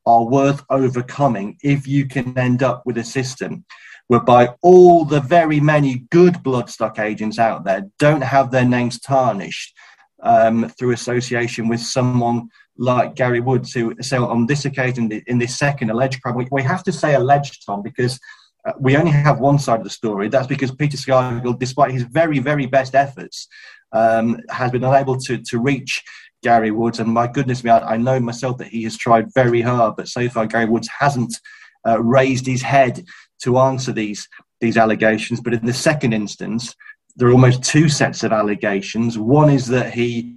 are 0.06 0.24
worth 0.24 0.62
overcoming 0.70 1.56
if 1.62 1.88
you 1.88 2.06
can 2.06 2.38
end 2.38 2.62
up 2.62 2.82
with 2.86 2.98
a 2.98 3.04
system 3.04 3.64
whereby 4.06 4.48
all 4.62 5.04
the 5.04 5.20
very 5.20 5.60
many 5.60 6.06
good 6.10 6.34
bloodstock 6.36 6.98
agents 6.98 7.38
out 7.38 7.64
there 7.64 7.82
don't 7.98 8.22
have 8.22 8.50
their 8.50 8.64
names 8.64 8.98
tarnished 9.00 9.74
um, 10.22 10.68
through 10.78 10.92
association 10.92 11.68
with 11.68 11.80
someone 11.80 12.48
like 12.76 13.14
Gary 13.14 13.40
Woods, 13.40 13.72
who 13.72 13.94
so 14.00 14.26
on 14.26 14.46
this 14.46 14.64
occasion 14.64 15.10
in 15.26 15.38
this 15.38 15.58
second 15.58 15.90
alleged 15.90 16.22
crime, 16.22 16.36
we, 16.36 16.46
we 16.50 16.62
have 16.62 16.82
to 16.84 16.92
say 16.92 17.14
alleged, 17.14 17.64
Tom, 17.66 17.82
because 17.82 18.18
uh, 18.64 18.72
we 18.80 18.96
only 18.96 19.10
have 19.10 19.40
one 19.40 19.58
side 19.58 19.78
of 19.78 19.84
the 19.84 19.90
story. 19.90 20.28
That's 20.28 20.46
because 20.46 20.70
Peter 20.70 20.96
Scargill, 20.96 21.58
despite 21.58 21.92
his 21.92 22.04
very, 22.04 22.38
very 22.38 22.66
best 22.66 22.94
efforts, 22.94 23.48
um, 23.92 24.40
has 24.50 24.70
been 24.70 24.84
unable 24.84 25.16
to, 25.18 25.38
to 25.38 25.58
reach 25.58 26.02
Gary 26.42 26.70
Woods. 26.70 27.00
And 27.00 27.12
my 27.12 27.26
goodness 27.26 27.64
me, 27.64 27.70
I, 27.70 27.94
I, 27.94 27.96
know 27.96 28.20
myself 28.20 28.58
that 28.58 28.68
he 28.68 28.84
has 28.84 28.96
tried 28.96 29.32
very 29.34 29.60
hard, 29.60 29.96
but 29.96 30.08
so 30.08 30.28
far 30.28 30.46
Gary 30.46 30.66
Woods 30.66 30.88
hasn't 30.98 31.34
uh, 31.86 32.00
raised 32.02 32.46
his 32.46 32.62
head 32.62 33.04
to 33.42 33.58
answer 33.58 33.92
these 33.92 34.28
these 34.60 34.76
allegations. 34.76 35.40
But 35.40 35.54
in 35.54 35.64
the 35.64 35.72
second 35.72 36.12
instance, 36.12 36.74
there 37.18 37.28
are 37.28 37.32
almost 37.32 37.62
two 37.62 37.88
sets 37.88 38.22
of 38.22 38.32
allegations. 38.32 39.18
One 39.18 39.50
is 39.50 39.66
that 39.66 39.92
he 39.92 40.36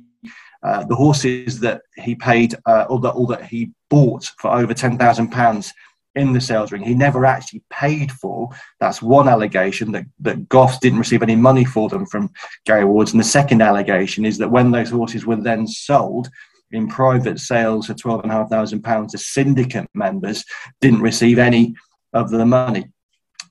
uh, 0.63 0.83
the 0.85 0.95
horses 0.95 1.59
that 1.59 1.81
he 1.95 2.13
paid 2.13 2.55
uh, 2.67 2.85
or, 2.87 2.99
that, 2.99 3.11
or 3.11 3.25
that 3.27 3.43
he 3.45 3.71
bought 3.89 4.25
for 4.37 4.51
over 4.51 4.73
ten 4.73 4.97
thousand 4.97 5.29
pounds 5.29 5.73
in 6.15 6.33
the 6.33 6.41
sales 6.41 6.71
ring 6.71 6.83
he 6.83 6.93
never 6.93 7.25
actually 7.25 7.63
paid 7.69 8.11
for. 8.11 8.49
That's 8.79 9.01
one 9.01 9.27
allegation 9.27 9.91
that, 9.93 10.05
that 10.19 10.49
Goffs 10.49 10.79
didn't 10.79 10.99
receive 10.99 11.23
any 11.23 11.35
money 11.35 11.63
for 11.63 11.87
them 11.87 12.05
from 12.05 12.29
Gary 12.65 12.85
Woods. 12.85 13.11
And 13.11 13.19
the 13.19 13.25
second 13.25 13.61
allegation 13.61 14.25
is 14.25 14.37
that 14.39 14.49
when 14.51 14.71
those 14.71 14.89
horses 14.89 15.25
were 15.25 15.37
then 15.37 15.65
sold 15.65 16.29
in 16.71 16.87
private 16.87 17.39
sales 17.39 17.87
for 17.87 17.93
£12,500, 17.93 19.11
the 19.11 19.17
syndicate 19.17 19.89
members 19.93 20.43
didn't 20.81 21.01
receive 21.01 21.39
any 21.39 21.75
of 22.13 22.29
the 22.29 22.45
money. 22.45 22.89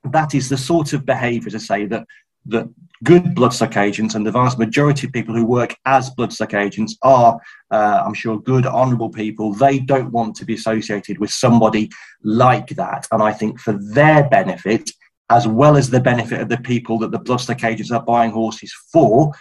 That 0.04 0.34
is 0.34 0.48
the 0.48 0.58
sort 0.58 0.92
of 0.92 1.06
behaviour, 1.06 1.50
to 1.50 1.60
say, 1.60 1.86
that, 1.86 2.06
that 2.46 2.68
good 3.04 3.34
bloodstock 3.34 3.76
agents, 3.76 4.14
and 4.14 4.26
the 4.26 4.32
vast 4.32 4.58
majority 4.58 5.06
of 5.06 5.12
people 5.12 5.34
who 5.34 5.44
work 5.44 5.74
as 5.86 6.10
bloodstock 6.10 6.58
agents 6.58 6.96
are, 7.02 7.38
uh, 7.70 8.02
I'm 8.04 8.14
sure, 8.14 8.38
good, 8.40 8.66
honourable 8.66 9.10
people. 9.10 9.54
They 9.54 9.78
don't 9.78 10.12
want 10.12 10.36
to 10.36 10.44
be 10.44 10.54
associated 10.54 11.18
with 11.18 11.30
somebody 11.30 11.90
like 12.22 12.68
that. 12.70 13.06
And 13.12 13.22
I 13.22 13.32
think 13.32 13.58
for 13.58 13.72
their 13.72 14.28
benefit, 14.28 14.90
as 15.30 15.46
well 15.46 15.76
as 15.76 15.88
the 15.88 16.00
benefit 16.00 16.40
of 16.40 16.48
the 16.48 16.58
people 16.58 16.98
that 16.98 17.12
the 17.12 17.20
bloodstock 17.20 17.64
agents 17.64 17.92
are 17.92 18.02
buying 18.02 18.32
horses 18.32 18.74
for, 18.92 19.32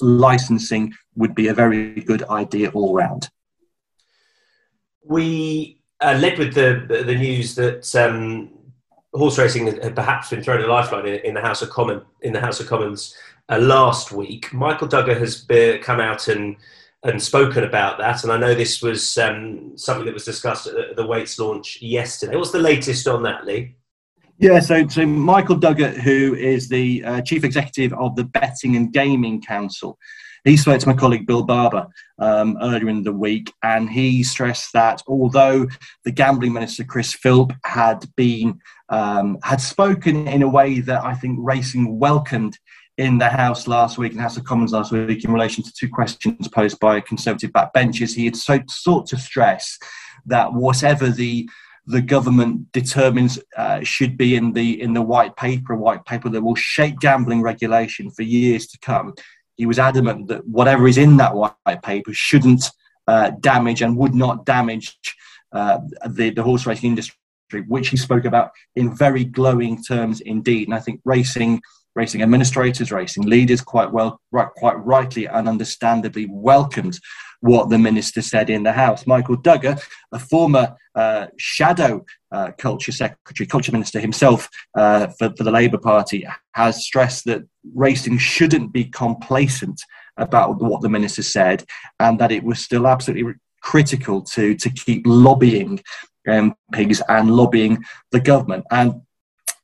licensing 0.00 0.92
would 1.16 1.34
be 1.34 1.48
a 1.48 1.54
very 1.54 2.00
good 2.02 2.22
idea 2.24 2.70
all 2.70 2.94
round. 2.94 3.28
We 5.04 5.80
uh, 6.00 6.16
led 6.20 6.38
with 6.38 6.54
the 6.54 7.02
the 7.04 7.14
news 7.14 7.54
that 7.56 7.94
um, 7.96 8.50
horse 9.14 9.38
racing 9.38 9.66
had 9.66 9.94
perhaps 9.94 10.30
been 10.30 10.42
thrown 10.42 10.62
a 10.62 10.66
lifeline 10.66 11.06
in, 11.06 11.14
in 11.20 11.34
the 11.34 11.40
House 11.40 11.62
of 11.62 11.70
Commons 11.70 12.02
in 12.22 12.32
the 12.32 12.40
House 12.40 12.60
of 12.60 12.66
Commons 12.66 13.14
uh, 13.48 13.58
last 13.58 14.12
week. 14.12 14.52
Michael 14.52 14.88
Dugher 14.88 15.18
has 15.18 15.46
come 15.82 16.00
out 16.00 16.28
and 16.28 16.56
and 17.04 17.22
spoken 17.22 17.62
about 17.62 17.98
that, 17.98 18.24
and 18.24 18.32
I 18.32 18.38
know 18.38 18.54
this 18.54 18.82
was 18.82 19.16
um, 19.18 19.78
something 19.78 20.04
that 20.04 20.14
was 20.14 20.24
discussed 20.24 20.66
at 20.66 20.74
the, 20.74 20.94
the 21.02 21.06
weights 21.06 21.38
launch 21.38 21.80
yesterday. 21.80 22.36
What's 22.36 22.50
the 22.50 22.58
latest 22.58 23.06
on 23.06 23.22
that, 23.22 23.46
Lee? 23.46 23.76
Yeah, 24.38 24.60
so 24.60 24.86
so 24.88 25.06
Michael 25.06 25.56
Dugher, 25.56 25.92
who 25.94 26.34
is 26.34 26.68
the 26.68 27.04
uh, 27.04 27.20
chief 27.22 27.44
executive 27.44 27.92
of 27.94 28.16
the 28.16 28.24
Betting 28.24 28.76
and 28.76 28.92
Gaming 28.92 29.40
Council, 29.42 29.98
he 30.44 30.56
spoke 30.56 30.80
to 30.80 30.88
my 30.88 30.94
colleague 30.94 31.26
Bill 31.26 31.42
Barber 31.42 31.86
um, 32.18 32.56
earlier 32.60 32.88
in 32.88 33.02
the 33.02 33.12
week, 33.12 33.52
and 33.62 33.88
he 33.88 34.22
stressed 34.22 34.72
that 34.72 35.02
although 35.06 35.66
the 36.04 36.10
gambling 36.10 36.52
minister 36.52 36.84
Chris 36.84 37.12
Philp 37.12 37.52
had 37.64 38.04
been 38.16 38.60
um, 38.88 39.38
had 39.42 39.60
spoken 39.60 40.26
in 40.28 40.42
a 40.42 40.48
way 40.48 40.80
that 40.80 41.04
I 41.04 41.14
think 41.14 41.38
racing 41.40 41.98
welcomed 41.98 42.58
in 42.96 43.18
the 43.18 43.28
House 43.28 43.68
last 43.68 43.96
week, 43.96 44.12
and 44.12 44.20
House 44.20 44.36
of 44.36 44.44
Commons 44.44 44.72
last 44.72 44.90
week, 44.90 45.24
in 45.24 45.32
relation 45.32 45.62
to 45.62 45.72
two 45.72 45.88
questions 45.88 46.48
posed 46.48 46.80
by 46.80 47.00
Conservative 47.00 47.52
backbenchers, 47.52 48.14
he 48.14 48.24
had 48.24 48.36
so, 48.36 48.58
sought 48.68 49.06
to 49.08 49.16
stress 49.16 49.78
that 50.26 50.52
whatever 50.52 51.08
the 51.08 51.48
the 51.86 52.02
government 52.02 52.70
determines 52.72 53.38
uh, 53.56 53.80
should 53.82 54.18
be 54.18 54.36
in 54.36 54.52
the 54.52 54.80
in 54.80 54.92
the 54.92 55.00
white 55.00 55.36
paper, 55.36 55.72
a 55.72 55.78
white 55.78 56.04
paper 56.04 56.28
that 56.28 56.42
will 56.42 56.54
shape 56.54 57.00
gambling 57.00 57.40
regulation 57.40 58.10
for 58.10 58.22
years 58.22 58.66
to 58.66 58.78
come. 58.80 59.14
He 59.58 59.66
was 59.66 59.78
adamant 59.78 60.28
that 60.28 60.46
whatever 60.46 60.88
is 60.88 60.96
in 60.96 61.18
that 61.18 61.34
white 61.34 61.82
paper 61.82 62.14
shouldn't 62.14 62.70
uh, 63.06 63.32
damage 63.40 63.82
and 63.82 63.96
would 63.96 64.14
not 64.14 64.46
damage 64.46 64.98
uh, 65.52 65.78
the, 66.06 66.30
the 66.30 66.42
horse 66.42 66.64
racing 66.64 66.90
industry 66.90 67.14
which 67.66 67.88
he 67.88 67.96
spoke 67.96 68.24
about 68.24 68.50
in 68.76 68.94
very 68.94 69.24
glowing 69.24 69.82
terms 69.82 70.20
indeed. 70.20 70.68
And 70.68 70.74
I 70.74 70.80
think 70.80 71.00
racing, 71.04 71.62
racing 71.94 72.22
administrators, 72.22 72.92
racing 72.92 73.24
leaders, 73.24 73.60
quite 73.60 73.90
well, 73.90 74.20
right, 74.30 74.48
quite 74.56 74.78
rightly 74.84 75.26
and 75.26 75.48
understandably 75.48 76.26
welcomed 76.30 76.98
what 77.40 77.70
the 77.70 77.78
minister 77.78 78.22
said 78.22 78.50
in 78.50 78.62
the 78.62 78.72
House. 78.72 79.06
Michael 79.06 79.36
Dugher, 79.36 79.80
a 80.12 80.18
former 80.18 80.76
uh, 80.94 81.26
shadow 81.36 82.04
uh, 82.32 82.50
culture 82.58 82.92
secretary, 82.92 83.46
culture 83.46 83.72
minister 83.72 84.00
himself 84.00 84.48
uh, 84.76 85.06
for, 85.18 85.32
for 85.36 85.44
the 85.44 85.50
Labour 85.50 85.78
Party, 85.78 86.26
has 86.52 86.84
stressed 86.84 87.24
that 87.26 87.42
racing 87.74 88.18
shouldn't 88.18 88.72
be 88.72 88.84
complacent 88.84 89.80
about 90.16 90.60
what 90.60 90.82
the 90.82 90.88
minister 90.88 91.22
said 91.22 91.64
and 92.00 92.18
that 92.18 92.32
it 92.32 92.42
was 92.42 92.58
still 92.58 92.86
absolutely 92.88 93.34
critical 93.60 94.22
to 94.22 94.54
to 94.54 94.70
keep 94.70 95.02
lobbying 95.06 95.80
MPs 96.26 97.00
and 97.08 97.30
lobbying 97.30 97.82
the 98.12 98.20
government. 98.20 98.64
And 98.70 99.02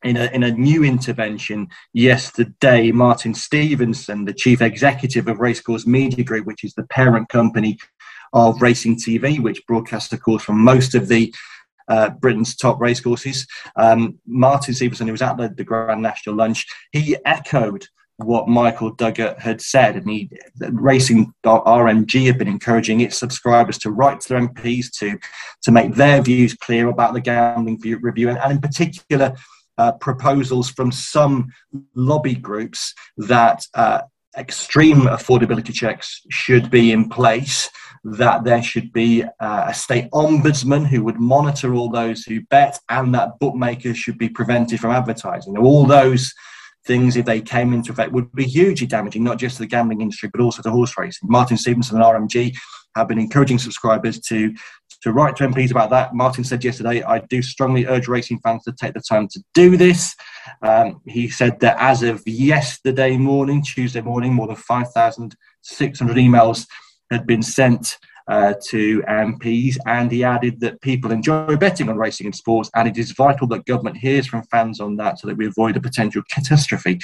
in 0.05 0.17
a, 0.17 0.27
in 0.27 0.43
a 0.45 0.53
new 0.53 0.85
intervention 0.85 1.69
yesterday, 1.93 2.93
Martin 2.93 3.35
Stevenson, 3.35 4.25
the 4.25 4.35
chief 4.35 4.63
executive 4.63 5.29
of 5.29 5.41
Racecourse 5.41 5.87
Media 5.87 6.23
Group, 6.23 6.47
which 6.47 6.63
is 6.63 6.75
the 6.75 6.85
parent 6.85 7.29
company 7.31 7.79
of 8.33 8.61
Racing 8.61 8.97
TV, 8.97 9.41
which 9.41 9.67
broadcasts, 9.67 10.13
of 10.13 10.23
course, 10.23 10.43
from 10.43 10.59
most 10.59 10.95
of 10.95 11.09
the 11.09 11.35
uh, 11.89 12.11
Britain's 12.11 12.57
top 12.57 12.81
racecourses. 12.81 13.47
Um, 13.77 14.19
Martin 14.27 14.75
Stevenson, 14.75 15.07
who 15.07 15.13
was 15.13 15.23
at 15.23 15.37
the, 15.37 15.49
the 15.49 15.65
Grand 15.65 16.03
National 16.03 16.37
Lunch, 16.37 16.67
he 16.93 17.17
echoed 17.25 17.87
what 18.17 18.49
Michael 18.49 18.95
Dugher 18.95 19.39
had 19.41 19.61
said, 19.61 19.97
and 19.97 20.09
he 20.09 20.31
Racing 20.61 21.33
RMG 21.45 22.27
have 22.27 22.39
been 22.39 22.49
encouraging 22.49 23.01
its 23.01 23.19
subscribers 23.19 23.77
to 23.79 23.91
write 23.91 24.21
to 24.21 24.29
their 24.29 24.41
MPs 24.41 24.91
to 24.99 25.19
to 25.63 25.73
make 25.73 25.95
their 25.95 26.23
views 26.23 26.55
clear 26.55 26.89
about 26.89 27.13
the 27.13 27.21
gambling 27.21 27.81
review, 28.01 28.29
and, 28.29 28.39
and 28.39 28.53
in 28.53 28.61
particular. 28.61 29.35
Uh, 29.77 29.93
proposals 29.93 30.71
from 30.71 30.93
some 30.93 31.51
lobby 31.97 32.35
groups 32.35 32.95
that 33.17 33.67
uh, 33.75 34.01
extreme 34.37 35.03
affordability 35.03 35.73
checks 35.73 36.21
should 36.31 36.71
be 36.71 36.93
in 36.93 37.09
place, 37.09 37.69
that 38.05 38.45
there 38.45 38.63
should 38.63 38.93
be 38.93 39.25
uh, 39.41 39.65
a 39.69 39.75
state 39.75 40.11
ombudsman 40.13 40.87
who 40.87 41.03
would 41.03 41.19
monitor 41.19 41.75
all 41.75 41.91
those 41.91 42.23
who 42.25 42.41
bet, 42.51 42.79
and 42.91 43.15
that 43.15 43.39
bookmakers 43.39 43.97
should 43.97 44.19
be 44.19 44.29
prevented 44.29 44.81
from 44.81 44.91
advertising. 44.91 45.55
Now, 45.55 45.63
all 45.63 45.87
those 45.87 46.33
things, 46.87 47.17
if 47.17 47.25
they 47.25 47.41
came 47.41 47.73
into 47.73 47.93
effect, 47.93 48.13
would 48.13 48.31
be 48.33 48.45
hugely 48.45 48.87
damaging, 48.87 49.25
not 49.25 49.39
just 49.39 49.57
to 49.57 49.63
the 49.63 49.67
gambling 49.67 50.03
industry, 50.03 50.29
but 50.33 50.43
also 50.43 50.63
to 50.63 50.71
horse 50.71 50.95
racing. 50.99 51.29
Martin 51.31 51.57
Stevenson 51.57 51.97
and 51.97 52.05
RMG 52.05 52.55
have 52.95 53.09
been 53.09 53.19
encouraging 53.19 53.59
subscribers 53.59 54.21
to, 54.21 54.55
to 55.05 55.13
write 55.13 55.37
to 55.37 55.47
MPs 55.47 55.71
about 55.71 55.91
that. 55.91 56.15
Martin 56.15 56.45
said 56.45 56.65
yesterday, 56.65 57.03
I 57.03 57.19
do 57.19 57.43
strongly 57.43 57.87
urge 57.87 58.09
racing 58.09 58.39
fans 58.39 58.65
to 58.65 58.73
take 58.73 58.95
the 58.95 59.03
time 59.03 59.29
to 59.29 59.45
do 59.53 59.77
this. 59.77 60.17
Um, 60.63 61.03
he 61.05 61.29
said 61.29 61.61
that 61.61 61.77
as 61.79 62.03
of 62.03 62.27
yesterday 62.27 63.19
morning, 63.19 63.63
Tuesday 63.63 64.01
morning, 64.01 64.33
more 64.33 64.47
than 64.47 64.57
5,600 64.57 66.17
emails 66.17 66.67
had 67.11 67.27
been 67.27 67.43
sent 67.43 67.99
uh, 68.29 68.55
to 68.69 69.03
MPs, 69.03 69.77
and 69.87 70.11
he 70.11 70.25
added 70.25 70.61
that 70.61 70.81
people 70.81 71.13
enjoy 71.13 71.57
betting 71.57 71.89
on 71.89 71.97
racing 71.97 72.27
and 72.27 72.35
sports, 72.35 72.71
and 72.75 72.89
it 72.89 72.97
is 72.97 73.13
vital 73.13 73.47
that 73.49 73.67
government 73.67 73.97
hears 73.97 74.27
from 74.27 74.43
fans 74.45 74.81
on 74.81 74.97
that 74.97 75.19
so 75.19 75.27
that 75.27 75.37
we 75.37 75.47
avoid 75.47 75.77
a 75.77 75.81
potential 75.81 76.23
catastrophe 76.31 76.99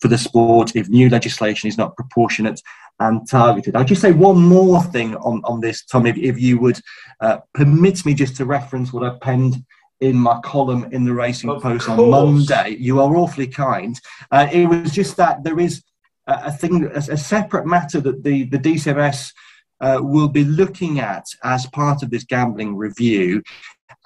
for 0.00 0.08
the 0.08 0.18
sport 0.18 0.76
if 0.76 0.88
new 0.88 1.08
legislation 1.08 1.68
is 1.68 1.78
not 1.78 1.96
proportionate 1.96 2.60
and 3.00 3.28
targeted. 3.28 3.74
I'll 3.74 3.84
just 3.84 4.02
say 4.02 4.12
one 4.12 4.40
more 4.40 4.82
thing 4.82 5.16
on, 5.16 5.40
on 5.44 5.60
this, 5.60 5.84
Tom, 5.84 6.06
if, 6.06 6.16
if 6.16 6.38
you 6.38 6.58
would 6.60 6.78
uh, 7.20 7.38
permit 7.54 8.04
me 8.04 8.14
just 8.14 8.36
to 8.36 8.44
reference 8.44 8.92
what 8.92 9.04
I 9.04 9.16
penned 9.20 9.64
in 10.00 10.16
my 10.16 10.40
column 10.40 10.88
in 10.92 11.04
the 11.04 11.12
Racing 11.12 11.50
of 11.50 11.62
Post 11.62 11.86
course. 11.86 11.98
on 11.98 12.10
Monday. 12.10 12.76
You 12.78 13.00
are 13.00 13.16
awfully 13.16 13.46
kind. 13.46 13.98
Uh, 14.30 14.48
it 14.50 14.66
was 14.66 14.92
just 14.92 15.16
that 15.16 15.44
there 15.44 15.58
is 15.58 15.82
a, 16.26 16.40
a 16.46 16.52
thing, 16.52 16.84
a, 16.86 16.98
a, 16.98 17.16
separate 17.16 17.66
matter 17.66 18.00
that 18.00 18.22
the, 18.22 18.44
the 18.44 18.58
DCMS 18.58 19.32
uh, 19.80 19.98
will 20.00 20.28
be 20.28 20.44
looking 20.44 21.00
at 21.00 21.24
as 21.44 21.66
part 21.66 22.02
of 22.02 22.10
this 22.10 22.24
gambling 22.24 22.76
review. 22.76 23.42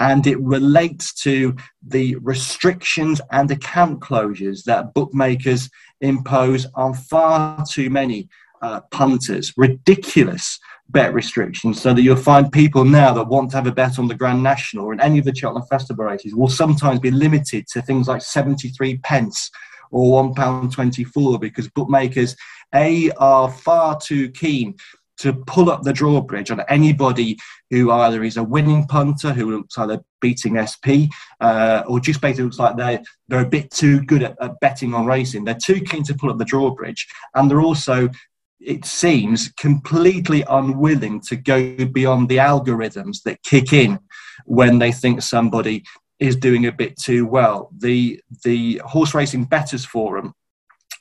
And 0.01 0.27
it 0.27 0.41
relates 0.41 1.15
to 1.23 1.55
the 1.87 2.17
restrictions 2.17 3.21
and 3.31 3.51
account 3.51 4.01
closures 4.01 4.65
that 4.65 4.93
bookmakers 4.93 5.71
impose 6.01 6.67
on 6.75 6.95
far 6.95 7.65
too 7.71 7.91
many 7.91 8.29
uh, 8.61 8.81
punters. 8.91 9.53
Ridiculous 9.57 10.59
bet 10.89 11.15
restrictions, 11.15 11.81
so 11.81 11.95
that 11.95 12.03
you'll 12.03 12.17
find 12.17 12.53
people 12.53 12.85
now 12.85 13.13
that 13.13 13.29
want 13.29 13.51
to 13.51 13.57
have 13.57 13.67
a 13.67 13.73
bet 13.73 13.99
on 13.99 14.09
the 14.09 14.15
Grand 14.15 14.43
National 14.43 14.87
or 14.87 14.93
in 14.93 15.01
any 15.01 15.19
of 15.19 15.25
the 15.25 15.35
Cheltenham 15.35 15.67
Festival 15.69 16.05
races 16.05 16.35
will 16.35 16.49
sometimes 16.49 17.01
be 17.01 17.11
limited 17.11 17.67
to 17.69 17.83
things 17.83 18.09
like 18.09 18.23
73 18.23 18.99
pence 18.99 19.51
or 19.91 20.23
£1.24 20.25 21.41
because 21.41 21.69
bookmakers, 21.69 22.37
A, 22.75 23.11
are 23.13 23.51
far 23.51 23.99
too 24.01 24.31
keen 24.31 24.75
to 25.19 25.33
pull 25.33 25.71
up 25.71 25.83
the 25.83 25.93
drawbridge 25.93 26.51
on 26.51 26.61
anybody 26.69 27.37
who 27.71 27.91
either 27.91 28.25
is 28.25 28.37
a 28.37 28.43
winning 28.43 28.87
punter 28.87 29.33
who 29.33 29.51
looks 29.51 29.79
like 29.79 29.89
they're 29.89 30.05
beating 30.21 30.59
SP 30.59 31.09
uh, 31.41 31.83
or 31.87 32.01
just 32.01 32.21
basically 32.21 32.45
looks 32.45 32.59
like 32.59 32.77
they're, 32.77 33.03
they're 33.29 33.45
a 33.45 33.49
bit 33.49 33.71
too 33.71 34.01
good 34.03 34.23
at, 34.23 34.37
at 34.41 34.59
betting 34.61 34.95
on 34.95 35.07
racing. 35.07 35.45
They're 35.45 35.55
too 35.55 35.81
keen 35.81 36.03
to 36.05 36.15
pull 36.15 36.31
up 36.31 36.39
the 36.39 36.45
drawbridge 36.45 37.07
and 37.35 37.51
they're 37.51 37.61
also 37.61 38.09
it 38.61 38.85
seems 38.85 39.51
completely 39.59 40.43
unwilling 40.49 41.21
to 41.21 41.37
go 41.37 41.85
beyond 41.87 42.29
the 42.29 42.39
algorithms 42.39 43.23
that 43.23 43.43
kick 43.43 43.73
in 43.73 43.99
when 44.47 44.79
they 44.79 44.91
think 44.91 45.21
somebody 45.21 45.85
is 46.19 46.37
doing 46.37 46.67
a 46.67 46.73
bit 46.73 46.97
too 46.97 47.27
well. 47.27 47.71
The 47.77 48.21
the 48.45 48.81
Horse 48.85 49.15
Racing 49.15 49.45
Bettors 49.45 49.85
Forum 49.85 50.35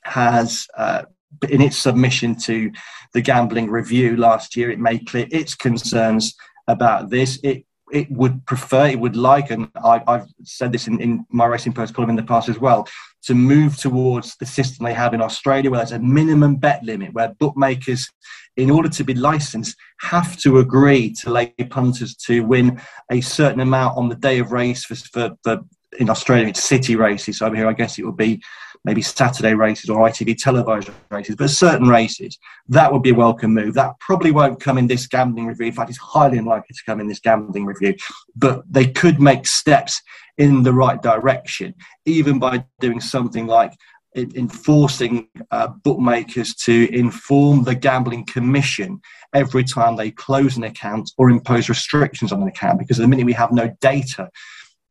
has 0.03 0.67
uh, 0.77 1.03
in 1.49 1.61
its 1.61 1.77
submission 1.77 2.35
to 2.35 2.71
the 3.13 3.21
gambling 3.21 3.69
review 3.69 4.17
last 4.17 4.55
year, 4.55 4.71
it 4.71 4.79
made 4.79 5.07
clear 5.07 5.27
its 5.31 5.55
concerns 5.55 6.35
about 6.67 7.09
this. 7.09 7.39
It 7.43 7.65
it 7.93 8.09
would 8.09 8.43
prefer, 8.47 8.87
it 8.87 8.99
would 8.99 9.15
like, 9.15 9.51
and 9.51 9.69
I, 9.83 10.01
have 10.07 10.27
said 10.43 10.71
this 10.71 10.87
in, 10.87 10.99
in 10.99 11.25
my 11.29 11.45
Racing 11.45 11.73
Post 11.73 11.93
column 11.93 12.09
in 12.09 12.15
the 12.15 12.23
past 12.23 12.49
as 12.49 12.57
well, 12.57 12.87
to 13.21 13.35
move 13.35 13.77
towards 13.77 14.35
the 14.37 14.47
system 14.47 14.83
they 14.83 14.95
have 14.95 15.13
in 15.13 15.21
Australia, 15.21 15.69
where 15.69 15.79
there's 15.79 15.91
a 15.91 15.99
minimum 15.99 16.55
bet 16.55 16.83
limit, 16.83 17.13
where 17.13 17.35
bookmakers, 17.39 18.09
in 18.57 18.71
order 18.71 18.89
to 18.89 19.03
be 19.03 19.13
licensed, 19.13 19.77
have 20.01 20.35
to 20.37 20.57
agree 20.57 21.13
to 21.21 21.29
lay 21.29 21.53
punters 21.69 22.15
to 22.15 22.41
win 22.41 22.81
a 23.11 23.21
certain 23.21 23.59
amount 23.59 23.95
on 23.95 24.09
the 24.09 24.15
day 24.15 24.39
of 24.39 24.51
race 24.51 24.83
for, 24.83 24.95
for, 24.95 25.37
for 25.43 25.61
in 25.99 26.09
Australia, 26.09 26.47
it's 26.47 26.63
city 26.63 26.95
races. 26.95 27.37
So 27.37 27.45
over 27.45 27.55
here, 27.55 27.67
I 27.67 27.73
guess 27.73 27.99
it 27.99 28.05
would 28.05 28.17
be 28.17 28.41
maybe 28.85 29.01
Saturday 29.01 29.53
races 29.53 29.89
or 29.89 30.07
ITV 30.07 30.37
televised 30.37 30.89
races, 31.09 31.35
but 31.35 31.49
certain 31.49 31.87
races, 31.87 32.37
that 32.67 32.91
would 32.91 33.01
be 33.01 33.11
a 33.11 33.15
welcome 33.15 33.53
move. 33.53 33.73
That 33.73 33.97
probably 33.99 34.31
won't 34.31 34.59
come 34.59 34.77
in 34.77 34.87
this 34.87 35.07
gambling 35.07 35.47
review. 35.47 35.67
In 35.67 35.73
fact, 35.73 35.89
it's 35.89 35.99
highly 35.99 36.37
unlikely 36.37 36.75
to 36.75 36.83
come 36.85 36.99
in 36.99 37.07
this 37.07 37.19
gambling 37.19 37.65
review, 37.65 37.95
but 38.35 38.63
they 38.69 38.85
could 38.85 39.21
make 39.21 39.47
steps 39.47 40.01
in 40.37 40.63
the 40.63 40.73
right 40.73 41.01
direction, 41.01 41.73
even 42.05 42.39
by 42.39 42.65
doing 42.79 42.99
something 42.99 43.47
like 43.47 43.73
enforcing 44.15 45.27
uh, 45.51 45.67
bookmakers 45.83 46.53
to 46.53 46.93
inform 46.93 47.63
the 47.63 47.73
gambling 47.73 48.25
commission 48.25 49.01
every 49.33 49.63
time 49.63 49.95
they 49.95 50.11
close 50.11 50.57
an 50.57 50.63
account 50.63 51.11
or 51.17 51.29
impose 51.29 51.69
restrictions 51.69 52.31
on 52.31 52.41
an 52.41 52.47
account 52.47 52.77
because 52.77 52.99
at 52.99 53.03
the 53.03 53.07
minute 53.07 53.25
we 53.25 53.33
have 53.33 53.51
no 53.51 53.75
data 53.81 54.29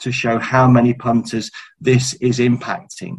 to 0.01 0.11
show 0.11 0.41
how 0.41 0.67
many 0.67 0.93
punters 0.93 1.51
this 1.81 2.15
is 2.15 2.41
impacting 2.41 3.17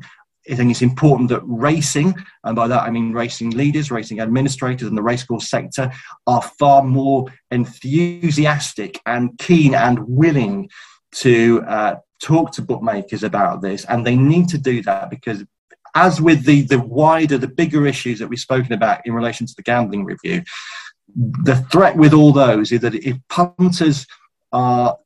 I 0.49 0.55
think 0.55 0.71
it's 0.71 0.81
important 0.81 1.29
that 1.29 1.41
racing, 1.45 2.13
and 2.43 2.55
by 2.55 2.67
that 2.67 2.83
I 2.83 2.89
mean 2.89 3.13
racing 3.13 3.51
leaders, 3.51 3.91
racing 3.91 4.19
administrators, 4.19 4.87
and 4.87 4.97
the 4.97 5.03
racecourse 5.03 5.49
sector 5.49 5.91
are 6.27 6.41
far 6.41 6.83
more 6.83 7.25
enthusiastic 7.51 8.99
and 9.05 9.37
keen 9.39 9.73
and 9.73 9.99
willing 10.07 10.69
to 11.15 11.63
uh, 11.67 11.95
talk 12.21 12.51
to 12.53 12.61
bookmakers 12.61 13.23
about 13.23 13.61
this. 13.61 13.85
And 13.85 14.05
they 14.05 14.15
need 14.15 14.49
to 14.49 14.57
do 14.57 14.81
that 14.83 15.09
because, 15.09 15.43
as 15.95 16.19
with 16.19 16.43
the, 16.45 16.63
the 16.63 16.79
wider, 16.79 17.37
the 17.37 17.47
bigger 17.47 17.85
issues 17.85 18.19
that 18.19 18.27
we've 18.27 18.39
spoken 18.39 18.73
about 18.73 19.05
in 19.05 19.13
relation 19.13 19.47
to 19.47 19.53
the 19.55 19.63
gambling 19.63 20.03
review, 20.03 20.43
the 21.15 21.55
threat 21.71 21.95
with 21.95 22.13
all 22.13 22.31
those 22.31 22.71
is 22.71 22.81
that 22.81 22.95
if 22.95 23.17
punters 23.29 24.07
are 24.51 24.97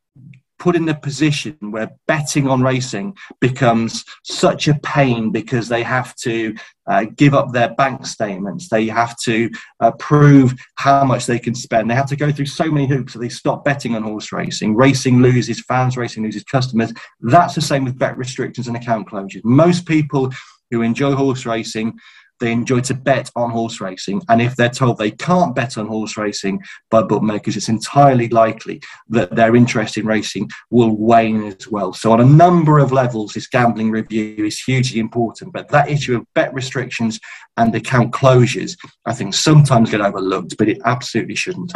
put 0.59 0.75
in 0.75 0.89
a 0.89 0.99
position 0.99 1.57
where 1.61 1.91
betting 2.07 2.47
on 2.47 2.61
racing 2.61 3.15
becomes 3.39 4.03
such 4.23 4.67
a 4.67 4.73
pain 4.79 5.31
because 5.31 5.67
they 5.67 5.83
have 5.83 6.15
to 6.15 6.55
uh, 6.87 7.05
give 7.15 7.33
up 7.33 7.51
their 7.51 7.73
bank 7.75 8.05
statements, 8.05 8.69
they 8.69 8.87
have 8.87 9.17
to 9.19 9.49
uh, 9.81 9.91
prove 9.91 10.53
how 10.75 11.03
much 11.03 11.25
they 11.25 11.37
can 11.37 11.53
spend, 11.53 11.89
they 11.89 11.95
have 11.95 12.09
to 12.09 12.15
go 12.15 12.31
through 12.31 12.45
so 12.45 12.71
many 12.71 12.87
hoops 12.87 13.13
that 13.13 13.19
they 13.19 13.29
stop 13.29 13.63
betting 13.63 13.95
on 13.95 14.03
horse 14.03 14.31
racing. 14.31 14.75
Racing 14.75 15.21
loses 15.21 15.61
fans, 15.61 15.97
racing 15.97 16.23
loses 16.23 16.43
customers. 16.43 16.93
That's 17.19 17.55
the 17.55 17.61
same 17.61 17.83
with 17.83 17.99
bet 17.99 18.17
restrictions 18.17 18.67
and 18.67 18.77
account 18.77 19.09
closures. 19.09 19.43
Most 19.43 19.85
people 19.85 20.31
who 20.71 20.81
enjoy 20.81 21.13
horse 21.13 21.45
racing 21.45 21.97
they 22.39 22.51
enjoy 22.51 22.81
to 22.81 22.93
bet 22.93 23.29
on 23.35 23.51
horse 23.51 23.81
racing. 23.81 24.21
And 24.29 24.41
if 24.41 24.55
they're 24.55 24.69
told 24.69 24.97
they 24.97 25.11
can't 25.11 25.55
bet 25.55 25.77
on 25.77 25.87
horse 25.87 26.17
racing 26.17 26.61
by 26.89 27.03
bookmakers, 27.03 27.57
it's 27.57 27.69
entirely 27.69 28.29
likely 28.29 28.81
that 29.09 29.35
their 29.35 29.55
interest 29.55 29.97
in 29.97 30.05
racing 30.05 30.49
will 30.69 30.95
wane 30.97 31.43
as 31.43 31.67
well. 31.67 31.93
So, 31.93 32.11
on 32.11 32.21
a 32.21 32.25
number 32.25 32.79
of 32.79 32.91
levels, 32.91 33.33
this 33.33 33.47
gambling 33.47 33.91
review 33.91 34.45
is 34.45 34.59
hugely 34.59 34.99
important. 34.99 35.53
But 35.53 35.69
that 35.69 35.89
issue 35.89 36.17
of 36.17 36.25
bet 36.33 36.53
restrictions 36.53 37.19
and 37.57 37.73
account 37.75 38.11
closures, 38.13 38.77
I 39.05 39.13
think, 39.13 39.33
sometimes 39.33 39.91
get 39.91 40.01
overlooked, 40.01 40.57
but 40.57 40.69
it 40.69 40.79
absolutely 40.85 41.35
shouldn't. 41.35 41.73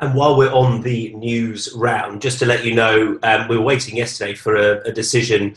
And 0.00 0.14
while 0.16 0.36
we're 0.36 0.52
on 0.52 0.82
the 0.82 1.14
news 1.14 1.72
round, 1.76 2.22
just 2.22 2.40
to 2.40 2.46
let 2.46 2.64
you 2.64 2.74
know, 2.74 3.20
um, 3.22 3.46
we 3.46 3.56
were 3.56 3.62
waiting 3.62 3.96
yesterday 3.96 4.34
for 4.34 4.56
a, 4.56 4.80
a 4.88 4.92
decision 4.92 5.54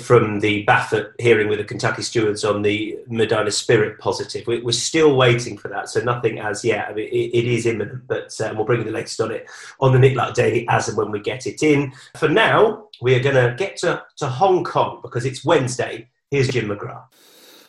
from 0.00 0.40
the 0.40 0.64
Baffert 0.66 1.12
hearing 1.18 1.48
with 1.48 1.58
the 1.58 1.64
Kentucky 1.64 2.02
stewards 2.02 2.44
on 2.44 2.62
the 2.62 2.98
Medina 3.06 3.50
Spirit 3.50 3.98
positive. 3.98 4.46
We're 4.46 4.72
still 4.72 5.16
waiting 5.16 5.56
for 5.56 5.68
that, 5.68 5.88
so 5.88 6.00
nothing 6.00 6.38
as 6.38 6.64
yet. 6.64 6.88
I 6.88 6.94
mean, 6.94 7.08
it 7.08 7.44
is 7.44 7.66
imminent, 7.66 8.06
but 8.06 8.38
um, 8.40 8.56
we'll 8.56 8.66
bring 8.66 8.80
you 8.80 8.84
the 8.84 8.90
latest 8.90 9.20
on 9.20 9.30
it 9.30 9.48
on 9.80 9.92
the 9.92 9.98
Nick 9.98 10.16
Luck 10.16 10.34
Daily 10.34 10.66
as 10.68 10.88
and 10.88 10.96
when 10.96 11.10
we 11.10 11.20
get 11.20 11.46
it 11.46 11.62
in. 11.62 11.92
For 12.16 12.28
now, 12.28 12.88
we 13.00 13.14
are 13.14 13.22
going 13.22 13.36
to 13.36 13.54
get 13.56 13.76
to 13.78 14.26
Hong 14.26 14.64
Kong 14.64 15.00
because 15.02 15.24
it's 15.24 15.44
Wednesday. 15.44 16.08
Here's 16.30 16.48
Jim 16.48 16.68
McGrath. 16.68 17.04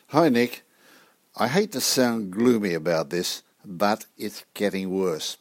Hi, 0.08 0.28
Nick. 0.28 0.62
I 1.36 1.48
hate 1.48 1.72
to 1.72 1.80
sound 1.80 2.32
gloomy 2.32 2.74
about 2.74 3.10
this, 3.10 3.42
but 3.64 4.06
it's 4.18 4.44
getting 4.54 4.90
worse. 4.90 5.36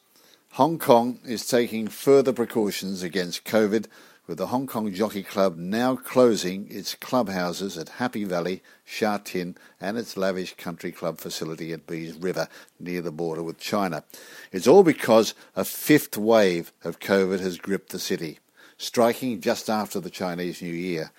Hong 0.53 0.77
Kong 0.77 1.19
is 1.25 1.47
taking 1.47 1.87
further 1.87 2.33
precautions 2.33 3.03
against 3.03 3.45
COVID, 3.45 3.87
with 4.29 4.37
the 4.37 4.45
Hong 4.45 4.67
Kong 4.67 4.93
Jockey 4.93 5.23
Club 5.23 5.57
now 5.57 5.95
closing 5.95 6.67
its 6.69 6.93
clubhouses 6.93 7.79
at 7.79 7.89
Happy 7.89 8.25
Valley, 8.25 8.61
Sha 8.85 9.17
Tin, 9.17 9.55
and 9.81 9.97
its 9.97 10.15
lavish 10.15 10.55
country 10.55 10.91
club 10.91 11.17
facility 11.17 11.73
at 11.73 11.87
Beas 11.87 12.13
River 12.13 12.47
near 12.79 13.01
the 13.01 13.11
border 13.11 13.41
with 13.41 13.57
China. 13.57 14.03
It's 14.51 14.67
all 14.67 14.83
because 14.83 15.33
a 15.55 15.65
fifth 15.65 16.15
wave 16.15 16.71
of 16.83 16.99
COVID 16.99 17.39
has 17.39 17.57
gripped 17.57 17.89
the 17.89 17.97
city, 17.97 18.37
striking 18.77 19.41
just 19.41 19.67
after 19.67 19.99
the 19.99 20.11
Chinese 20.11 20.61
New 20.61 20.75
Year. 20.75 21.09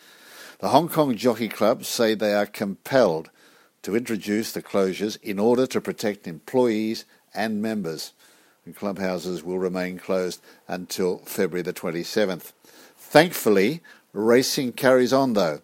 The 0.60 0.68
Hong 0.68 0.88
Kong 0.88 1.16
Jockey 1.16 1.48
Club 1.48 1.84
say 1.84 2.14
they 2.14 2.34
are 2.34 2.46
compelled 2.46 3.28
to 3.82 3.96
introduce 3.96 4.52
the 4.52 4.62
closures 4.62 5.20
in 5.20 5.40
order 5.40 5.66
to 5.66 5.80
protect 5.80 6.28
employees 6.28 7.06
and 7.34 7.60
members. 7.60 8.12
And 8.64 8.76
clubhouses 8.76 9.42
will 9.42 9.58
remain 9.58 9.98
closed 9.98 10.40
until 10.68 11.18
February 11.24 11.62
the 11.62 11.72
27th. 11.72 12.52
Thankfully, 13.10 13.80
racing 14.12 14.74
carries 14.74 15.12
on 15.12 15.32
though. 15.32 15.62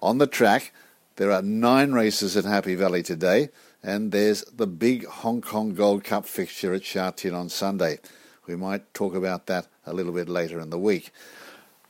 On 0.00 0.18
the 0.18 0.26
track, 0.26 0.72
there 1.14 1.30
are 1.30 1.42
nine 1.42 1.92
races 1.92 2.36
at 2.36 2.44
Happy 2.44 2.74
Valley 2.74 3.04
today, 3.04 3.50
and 3.84 4.10
there's 4.10 4.42
the 4.46 4.66
big 4.66 5.06
Hong 5.06 5.40
Kong 5.40 5.74
Gold 5.74 6.02
Cup 6.02 6.26
fixture 6.26 6.74
at 6.74 6.84
Sha 6.84 7.12
Tin 7.12 7.34
on 7.34 7.50
Sunday. 7.50 8.00
We 8.48 8.56
might 8.56 8.92
talk 8.94 9.14
about 9.14 9.46
that 9.46 9.68
a 9.86 9.94
little 9.94 10.10
bit 10.10 10.28
later 10.28 10.58
in 10.58 10.70
the 10.70 10.78
week. 10.78 11.12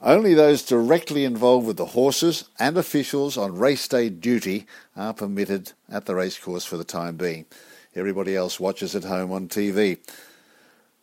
Only 0.02 0.34
those 0.34 0.62
directly 0.62 1.24
involved 1.24 1.66
with 1.66 1.78
the 1.78 1.86
horses 1.86 2.44
and 2.58 2.76
officials 2.76 3.38
on 3.38 3.56
race 3.56 3.88
day 3.88 4.10
duty 4.10 4.66
are 4.94 5.14
permitted 5.14 5.72
at 5.90 6.04
the 6.04 6.16
racecourse 6.16 6.66
for 6.66 6.76
the 6.76 6.84
time 6.84 7.16
being. 7.16 7.46
Everybody 7.96 8.36
else 8.36 8.60
watches 8.60 8.94
at 8.94 9.04
home 9.04 9.32
on 9.32 9.48
TV. 9.48 10.00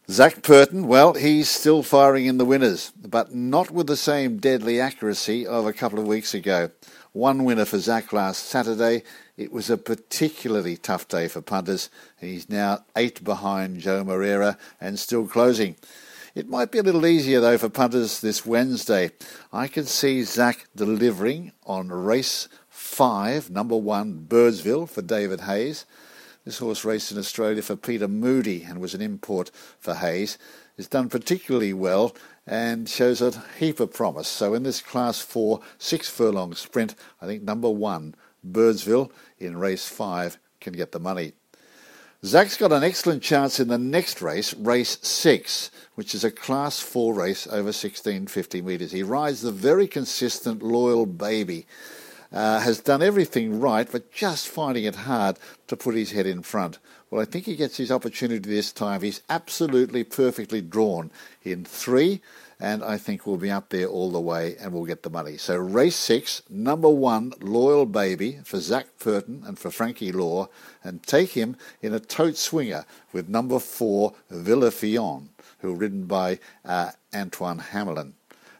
Zac 0.07 0.43
Purton, 0.43 0.87
well, 0.87 1.15
he's 1.15 1.49
still 1.49 1.81
firing 1.81 2.27
in 2.27 2.37
the 2.37 2.45
winners, 2.45 2.91
but 2.91 3.33
not 3.33 3.71
with 3.71 3.87
the 3.87 3.97
same 3.97 4.37
deadly 4.37 4.79
accuracy 4.79 5.47
of 5.47 5.65
a 5.65 5.73
couple 5.73 5.97
of 5.97 6.05
weeks 6.05 6.35
ago. 6.35 6.69
One 7.11 7.43
winner 7.43 7.65
for 7.65 7.79
Zac 7.79 8.13
last 8.13 8.45
Saturday. 8.45 9.01
It 9.35 9.51
was 9.51 9.71
a 9.71 9.77
particularly 9.77 10.77
tough 10.77 11.07
day 11.07 11.27
for 11.27 11.41
punters. 11.41 11.89
He's 12.19 12.47
now 12.51 12.85
eight 12.95 13.23
behind 13.23 13.79
Joe 13.79 14.03
Moreira 14.03 14.59
and 14.79 14.99
still 14.99 15.27
closing. 15.27 15.75
It 16.35 16.47
might 16.47 16.71
be 16.71 16.77
a 16.77 16.83
little 16.83 17.07
easier 17.07 17.39
though 17.39 17.57
for 17.57 17.69
punters 17.69 18.21
this 18.21 18.45
Wednesday. 18.45 19.09
I 19.51 19.67
can 19.67 19.85
see 19.85 20.21
Zac 20.21 20.67
delivering 20.75 21.51
on 21.65 21.89
race 21.89 22.47
five, 22.69 23.49
number 23.49 23.75
one, 23.75 24.27
Birdsville 24.29 24.87
for 24.87 25.01
David 25.01 25.41
Hayes. 25.41 25.87
This 26.45 26.59
horse 26.59 26.85
raced 26.85 27.11
in 27.11 27.17
Australia 27.17 27.63
for 27.63 27.75
Peter 27.75 28.07
Moody 28.07 28.61
and 28.61 28.79
was 28.79 28.93
an 28.93 29.01
import 29.01 29.49
for 29.79 29.95
Hayes. 29.95 30.37
Is 30.77 30.87
done 30.87 31.09
particularly 31.09 31.73
well 31.73 32.15
and 32.45 32.87
shows 32.87 33.19
a 33.21 33.43
heap 33.57 33.79
of 33.79 33.93
promise. 33.93 34.27
So 34.27 34.53
in 34.53 34.61
this 34.61 34.81
class 34.81 35.19
four, 35.19 35.61
six 35.79 36.07
furlong 36.07 36.53
sprint, 36.53 36.93
I 37.19 37.25
think 37.25 37.41
number 37.41 37.69
one, 37.69 38.13
Birdsville 38.47 39.09
in 39.39 39.57
race 39.57 39.87
five 39.87 40.37
can 40.61 40.73
get 40.73 40.91
the 40.91 40.99
money. 40.99 41.33
Zac's 42.23 42.57
got 42.57 42.71
an 42.71 42.83
excellent 42.83 43.23
chance 43.23 43.59
in 43.59 43.67
the 43.67 43.77
next 43.77 44.21
race, 44.21 44.53
race 44.55 44.97
six, 45.01 45.71
which 45.95 46.13
is 46.13 46.23
a 46.23 46.31
class 46.31 46.79
four 46.79 47.13
race 47.13 47.47
over 47.47 47.71
1650 47.71 48.61
metres. 48.61 48.91
He 48.91 49.03
rides 49.03 49.41
the 49.41 49.51
very 49.51 49.87
consistent 49.87 50.61
Loyal 50.61 51.05
Baby 51.05 51.65
uh, 52.31 52.59
has 52.59 52.79
done 52.79 53.01
everything 53.01 53.59
right, 53.59 53.87
but 53.91 54.11
just 54.11 54.47
finding 54.47 54.83
it 54.83 54.95
hard 54.95 55.37
to 55.67 55.77
put 55.77 55.95
his 55.95 56.11
head 56.11 56.25
in 56.25 56.41
front. 56.41 56.79
Well, 57.09 57.21
I 57.21 57.25
think 57.25 57.45
he 57.45 57.55
gets 57.55 57.77
his 57.77 57.91
opportunity 57.91 58.49
this 58.49 58.71
time. 58.71 59.01
He's 59.01 59.21
absolutely 59.29 60.03
perfectly 60.03 60.61
drawn 60.61 61.11
in 61.43 61.63
three, 61.63 62.21
and 62.59 62.83
I 62.83 62.97
think 62.97 63.25
we'll 63.25 63.37
be 63.37 63.51
up 63.51 63.69
there 63.69 63.87
all 63.87 64.11
the 64.11 64.19
way 64.19 64.55
and 64.59 64.73
we'll 64.73 64.85
get 64.85 65.03
the 65.03 65.09
money. 65.09 65.37
So, 65.37 65.55
race 65.55 65.95
six, 65.95 66.41
number 66.49 66.89
one, 66.89 67.33
Loyal 67.41 67.85
Baby 67.85 68.39
for 68.43 68.59
Zac 68.59 68.87
Purton 68.99 69.43
and 69.45 69.57
for 69.59 69.69
Frankie 69.71 70.11
Lor, 70.11 70.49
and 70.83 71.03
take 71.03 71.31
him 71.31 71.57
in 71.81 71.93
a 71.93 71.99
tote 71.99 72.37
swinger 72.37 72.85
with 73.13 73.29
number 73.29 73.59
four, 73.59 74.13
Villa 74.29 74.71
Fion, 74.71 75.29
who 75.59 75.73
ridden 75.73 76.05
by 76.05 76.39
uh, 76.65 76.91
Antoine 77.13 77.59
Hamelin. 77.59 78.13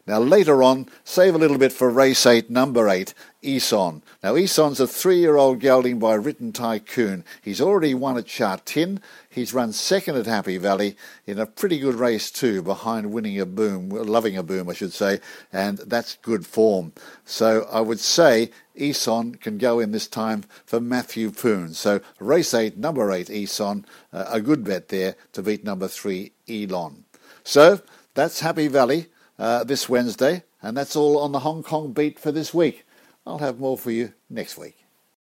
Now, 0.06 0.20
later 0.20 0.62
on, 0.62 0.88
save 1.02 1.34
a 1.34 1.38
little 1.38 1.58
bit 1.58 1.72
for 1.72 1.90
race 1.90 2.26
eight, 2.26 2.48
number 2.48 2.88
eight, 2.88 3.12
Eson. 3.42 4.02
Now, 4.22 4.34
Eson's 4.34 4.78
a 4.78 4.86
three 4.86 5.18
year 5.18 5.36
old 5.36 5.58
gelding 5.58 5.98
by 5.98 6.14
Written 6.14 6.52
Tycoon. 6.52 7.24
He's 7.42 7.60
already 7.60 7.92
won 7.92 8.16
at 8.16 8.28
Sha 8.28 8.58
Tin. 8.64 9.00
He's 9.28 9.52
run 9.52 9.72
second 9.72 10.16
at 10.16 10.26
Happy 10.26 10.58
Valley 10.58 10.96
in 11.26 11.40
a 11.40 11.46
pretty 11.46 11.80
good 11.80 11.96
race, 11.96 12.30
too, 12.30 12.62
behind 12.62 13.12
winning 13.12 13.40
a 13.40 13.46
boom, 13.46 13.88
loving 13.88 14.36
a 14.36 14.44
boom, 14.44 14.68
I 14.68 14.74
should 14.74 14.92
say, 14.92 15.18
and 15.52 15.78
that's 15.78 16.18
good 16.22 16.46
form. 16.46 16.92
So 17.24 17.66
I 17.72 17.80
would 17.80 18.00
say 18.00 18.52
Eson 18.78 19.40
can 19.40 19.58
go 19.58 19.80
in 19.80 19.90
this 19.90 20.06
time 20.06 20.44
for 20.64 20.80
Matthew 20.80 21.32
Poon. 21.32 21.74
So 21.74 22.00
race 22.20 22.54
eight, 22.54 22.76
number 22.76 23.10
eight, 23.10 23.26
Eson, 23.26 23.84
uh, 24.12 24.26
a 24.28 24.40
good 24.40 24.62
bet 24.62 24.88
there 24.88 25.16
to 25.32 25.42
beat 25.42 25.64
number 25.64 25.88
three, 25.88 26.30
Elon. 26.48 27.04
So 27.42 27.80
that's 28.14 28.38
Happy 28.40 28.68
Valley 28.68 29.08
uh, 29.38 29.64
this 29.64 29.88
Wednesday, 29.88 30.42
and 30.62 30.76
that's 30.76 30.96
all 30.96 31.18
on 31.18 31.32
the 31.32 31.40
Hong 31.40 31.62
Kong 31.62 31.92
beat 31.92 32.18
for 32.18 32.32
this 32.32 32.52
week. 32.54 32.86
I'll 33.26 33.38
have 33.38 33.58
more 33.58 33.76
for 33.76 33.90
you 33.90 34.12
next 34.30 34.56
week. 34.56 34.76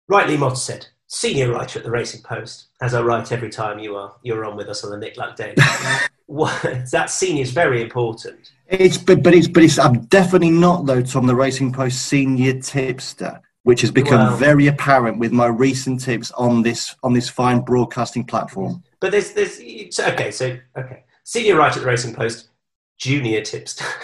Rightly 0.07 0.37
Mottershead, 0.37 0.87
senior 1.07 1.51
writer 1.51 1.79
at 1.79 1.85
the 1.85 1.91
Racing 1.91 2.21
Post, 2.21 2.67
as 2.81 2.93
I 2.93 3.01
write 3.01 3.31
every 3.31 3.49
time 3.49 3.79
you 3.79 3.95
are 3.95 4.15
you're 4.23 4.45
on 4.45 4.55
with 4.55 4.69
us 4.69 4.83
on 4.83 4.91
the 4.91 4.97
Nick 4.97 5.17
Luck 5.17 5.35
Day. 5.35 5.53
that 6.27 7.07
senior 7.09 7.41
is 7.41 7.51
very 7.51 7.81
important. 7.81 8.51
It's 8.67 8.97
but, 8.97 9.23
but 9.23 9.33
it's 9.33 9.47
but 9.47 9.63
it's 9.63 9.79
I'm 9.79 10.05
definitely 10.05 10.51
not 10.51 10.85
though 10.85 11.01
Tom 11.01 11.25
the 11.25 11.35
Racing 11.35 11.73
Post 11.73 12.03
senior 12.03 12.59
tipster, 12.59 13.41
which 13.63 13.81
has 13.81 13.91
become 13.91 14.19
well, 14.19 14.37
very 14.37 14.67
apparent 14.67 15.19
with 15.19 15.31
my 15.31 15.47
recent 15.47 16.01
tips 16.01 16.31
on 16.31 16.61
this 16.61 16.95
on 17.03 17.13
this 17.13 17.29
fine 17.29 17.61
broadcasting 17.61 18.25
platform. 18.25 18.83
But 18.99 19.11
there's 19.11 19.31
there's 19.31 19.59
okay 19.99 20.31
so 20.31 20.57
okay 20.77 21.03
senior 21.23 21.57
writer 21.57 21.79
at 21.79 21.81
the 21.81 21.87
Racing 21.87 22.15
Post, 22.15 22.47
junior 22.97 23.41
tipster. 23.41 23.85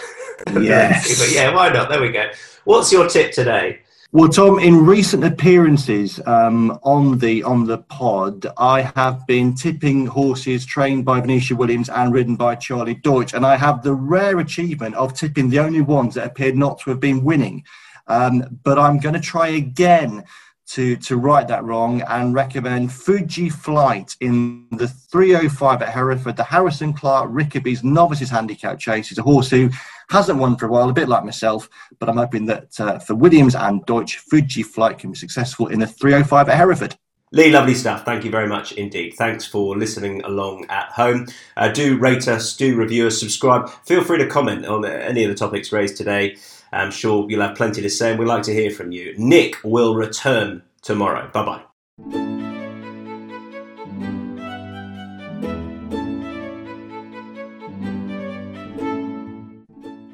Yes. 0.60 1.18
but 1.18 1.32
yeah, 1.32 1.54
why 1.54 1.70
not? 1.70 1.88
There 1.88 2.02
we 2.02 2.10
go. 2.10 2.28
What's 2.64 2.92
your 2.92 3.08
tip 3.08 3.32
today? 3.32 3.78
Well, 4.14 4.28
Tom, 4.28 4.58
in 4.58 4.84
recent 4.84 5.24
appearances 5.24 6.20
um, 6.26 6.78
on 6.82 7.18
the 7.18 7.42
on 7.44 7.66
the 7.66 7.78
pod, 7.78 8.46
I 8.58 8.82
have 8.94 9.26
been 9.26 9.54
tipping 9.54 10.06
horses 10.06 10.66
trained 10.66 11.04
by 11.04 11.20
Venetia 11.20 11.56
Williams 11.56 11.88
and 11.88 12.12
ridden 12.12 12.36
by 12.36 12.56
Charlie 12.56 12.94
Deutsch, 12.94 13.32
and 13.32 13.46
I 13.46 13.56
have 13.56 13.82
the 13.82 13.94
rare 13.94 14.38
achievement 14.38 14.94
of 14.96 15.14
tipping 15.14 15.48
the 15.48 15.60
only 15.60 15.80
ones 15.80 16.14
that 16.14 16.26
appeared 16.26 16.56
not 16.56 16.78
to 16.80 16.90
have 16.90 17.00
been 17.00 17.24
winning. 17.24 17.64
Um, 18.06 18.60
but 18.62 18.78
I'm 18.78 18.98
going 18.98 19.14
to 19.14 19.20
try 19.20 19.48
again 19.48 20.24
to 20.66 20.96
to 20.96 21.16
right 21.16 21.46
that 21.48 21.64
wrong 21.64 22.02
and 22.02 22.34
recommend 22.34 22.92
Fuji 22.92 23.48
Flight 23.48 24.16
in 24.20 24.66
the 24.72 24.88
305 24.88 25.82
at 25.82 25.88
Hereford, 25.88 26.36
the 26.36 26.44
Harrison 26.44 26.92
Clark 26.92 27.30
Rickerbys 27.30 27.84
Novices 27.84 28.30
Handicap 28.30 28.78
Chase. 28.78 29.08
He's 29.08 29.18
a 29.18 29.22
horse 29.22 29.50
who 29.50 29.70
hasn't 30.08 30.38
won 30.38 30.56
for 30.56 30.66
a 30.66 30.68
while, 30.70 30.88
a 30.88 30.92
bit 30.92 31.08
like 31.08 31.24
myself, 31.24 31.68
but 31.98 32.08
I'm 32.08 32.16
hoping 32.16 32.46
that 32.46 32.78
uh, 32.80 32.98
for 32.98 33.14
Williams 33.14 33.54
and 33.54 33.84
Deutsch, 33.86 34.18
Fuji 34.18 34.62
Flight 34.62 34.98
can 34.98 35.12
be 35.12 35.18
successful 35.18 35.68
in 35.68 35.80
the 35.80 35.86
305 35.86 36.48
at 36.48 36.56
Hereford. 36.56 36.96
Lee, 37.32 37.50
lovely 37.50 37.74
stuff. 37.74 38.04
Thank 38.04 38.24
you 38.24 38.30
very 38.30 38.46
much 38.46 38.72
indeed. 38.72 39.14
Thanks 39.14 39.44
for 39.44 39.76
listening 39.76 40.22
along 40.22 40.66
at 40.68 40.90
home. 40.90 41.26
Uh, 41.56 41.68
do 41.68 41.98
rate 41.98 42.28
us, 42.28 42.56
do 42.56 42.76
review 42.76 43.08
us, 43.08 43.18
subscribe. 43.18 43.68
Feel 43.84 44.04
free 44.04 44.18
to 44.18 44.26
comment 44.28 44.66
on 44.66 44.84
any 44.84 45.24
of 45.24 45.30
the 45.30 45.34
topics 45.34 45.72
raised 45.72 45.96
today. 45.96 46.36
I'm 46.74 46.90
sure 46.90 47.26
you'll 47.28 47.42
have 47.42 47.56
plenty 47.56 47.80
to 47.82 47.90
say 47.90 48.10
and 48.10 48.18
we'd 48.18 48.26
like 48.26 48.42
to 48.44 48.52
hear 48.52 48.70
from 48.70 48.92
you. 48.92 49.14
Nick 49.16 49.56
will 49.64 49.94
return 49.94 50.62
tomorrow. 50.82 51.30
Bye 51.32 51.44
bye. 51.44 51.62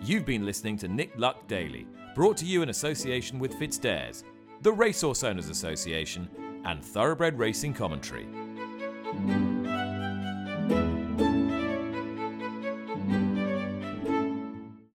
You've 0.03 0.27
been 0.27 0.45
listening 0.45 0.77
to 0.79 0.89
Nick 0.89 1.13
Luck 1.17 1.47
Daily, 1.47 1.87
brought 2.15 2.37
to 2.39 2.45
you 2.45 2.63
in 2.63 2.69
association 2.69 3.39
with 3.39 3.55
Fitzdares, 3.55 4.25
the 4.61 4.73
Racehorse 4.73 5.23
Owners 5.23 5.49
Association, 5.49 6.29
and 6.65 6.85
Thoroughbred 6.85 7.39
Racing 7.39 7.75
Commentary. 7.75 8.27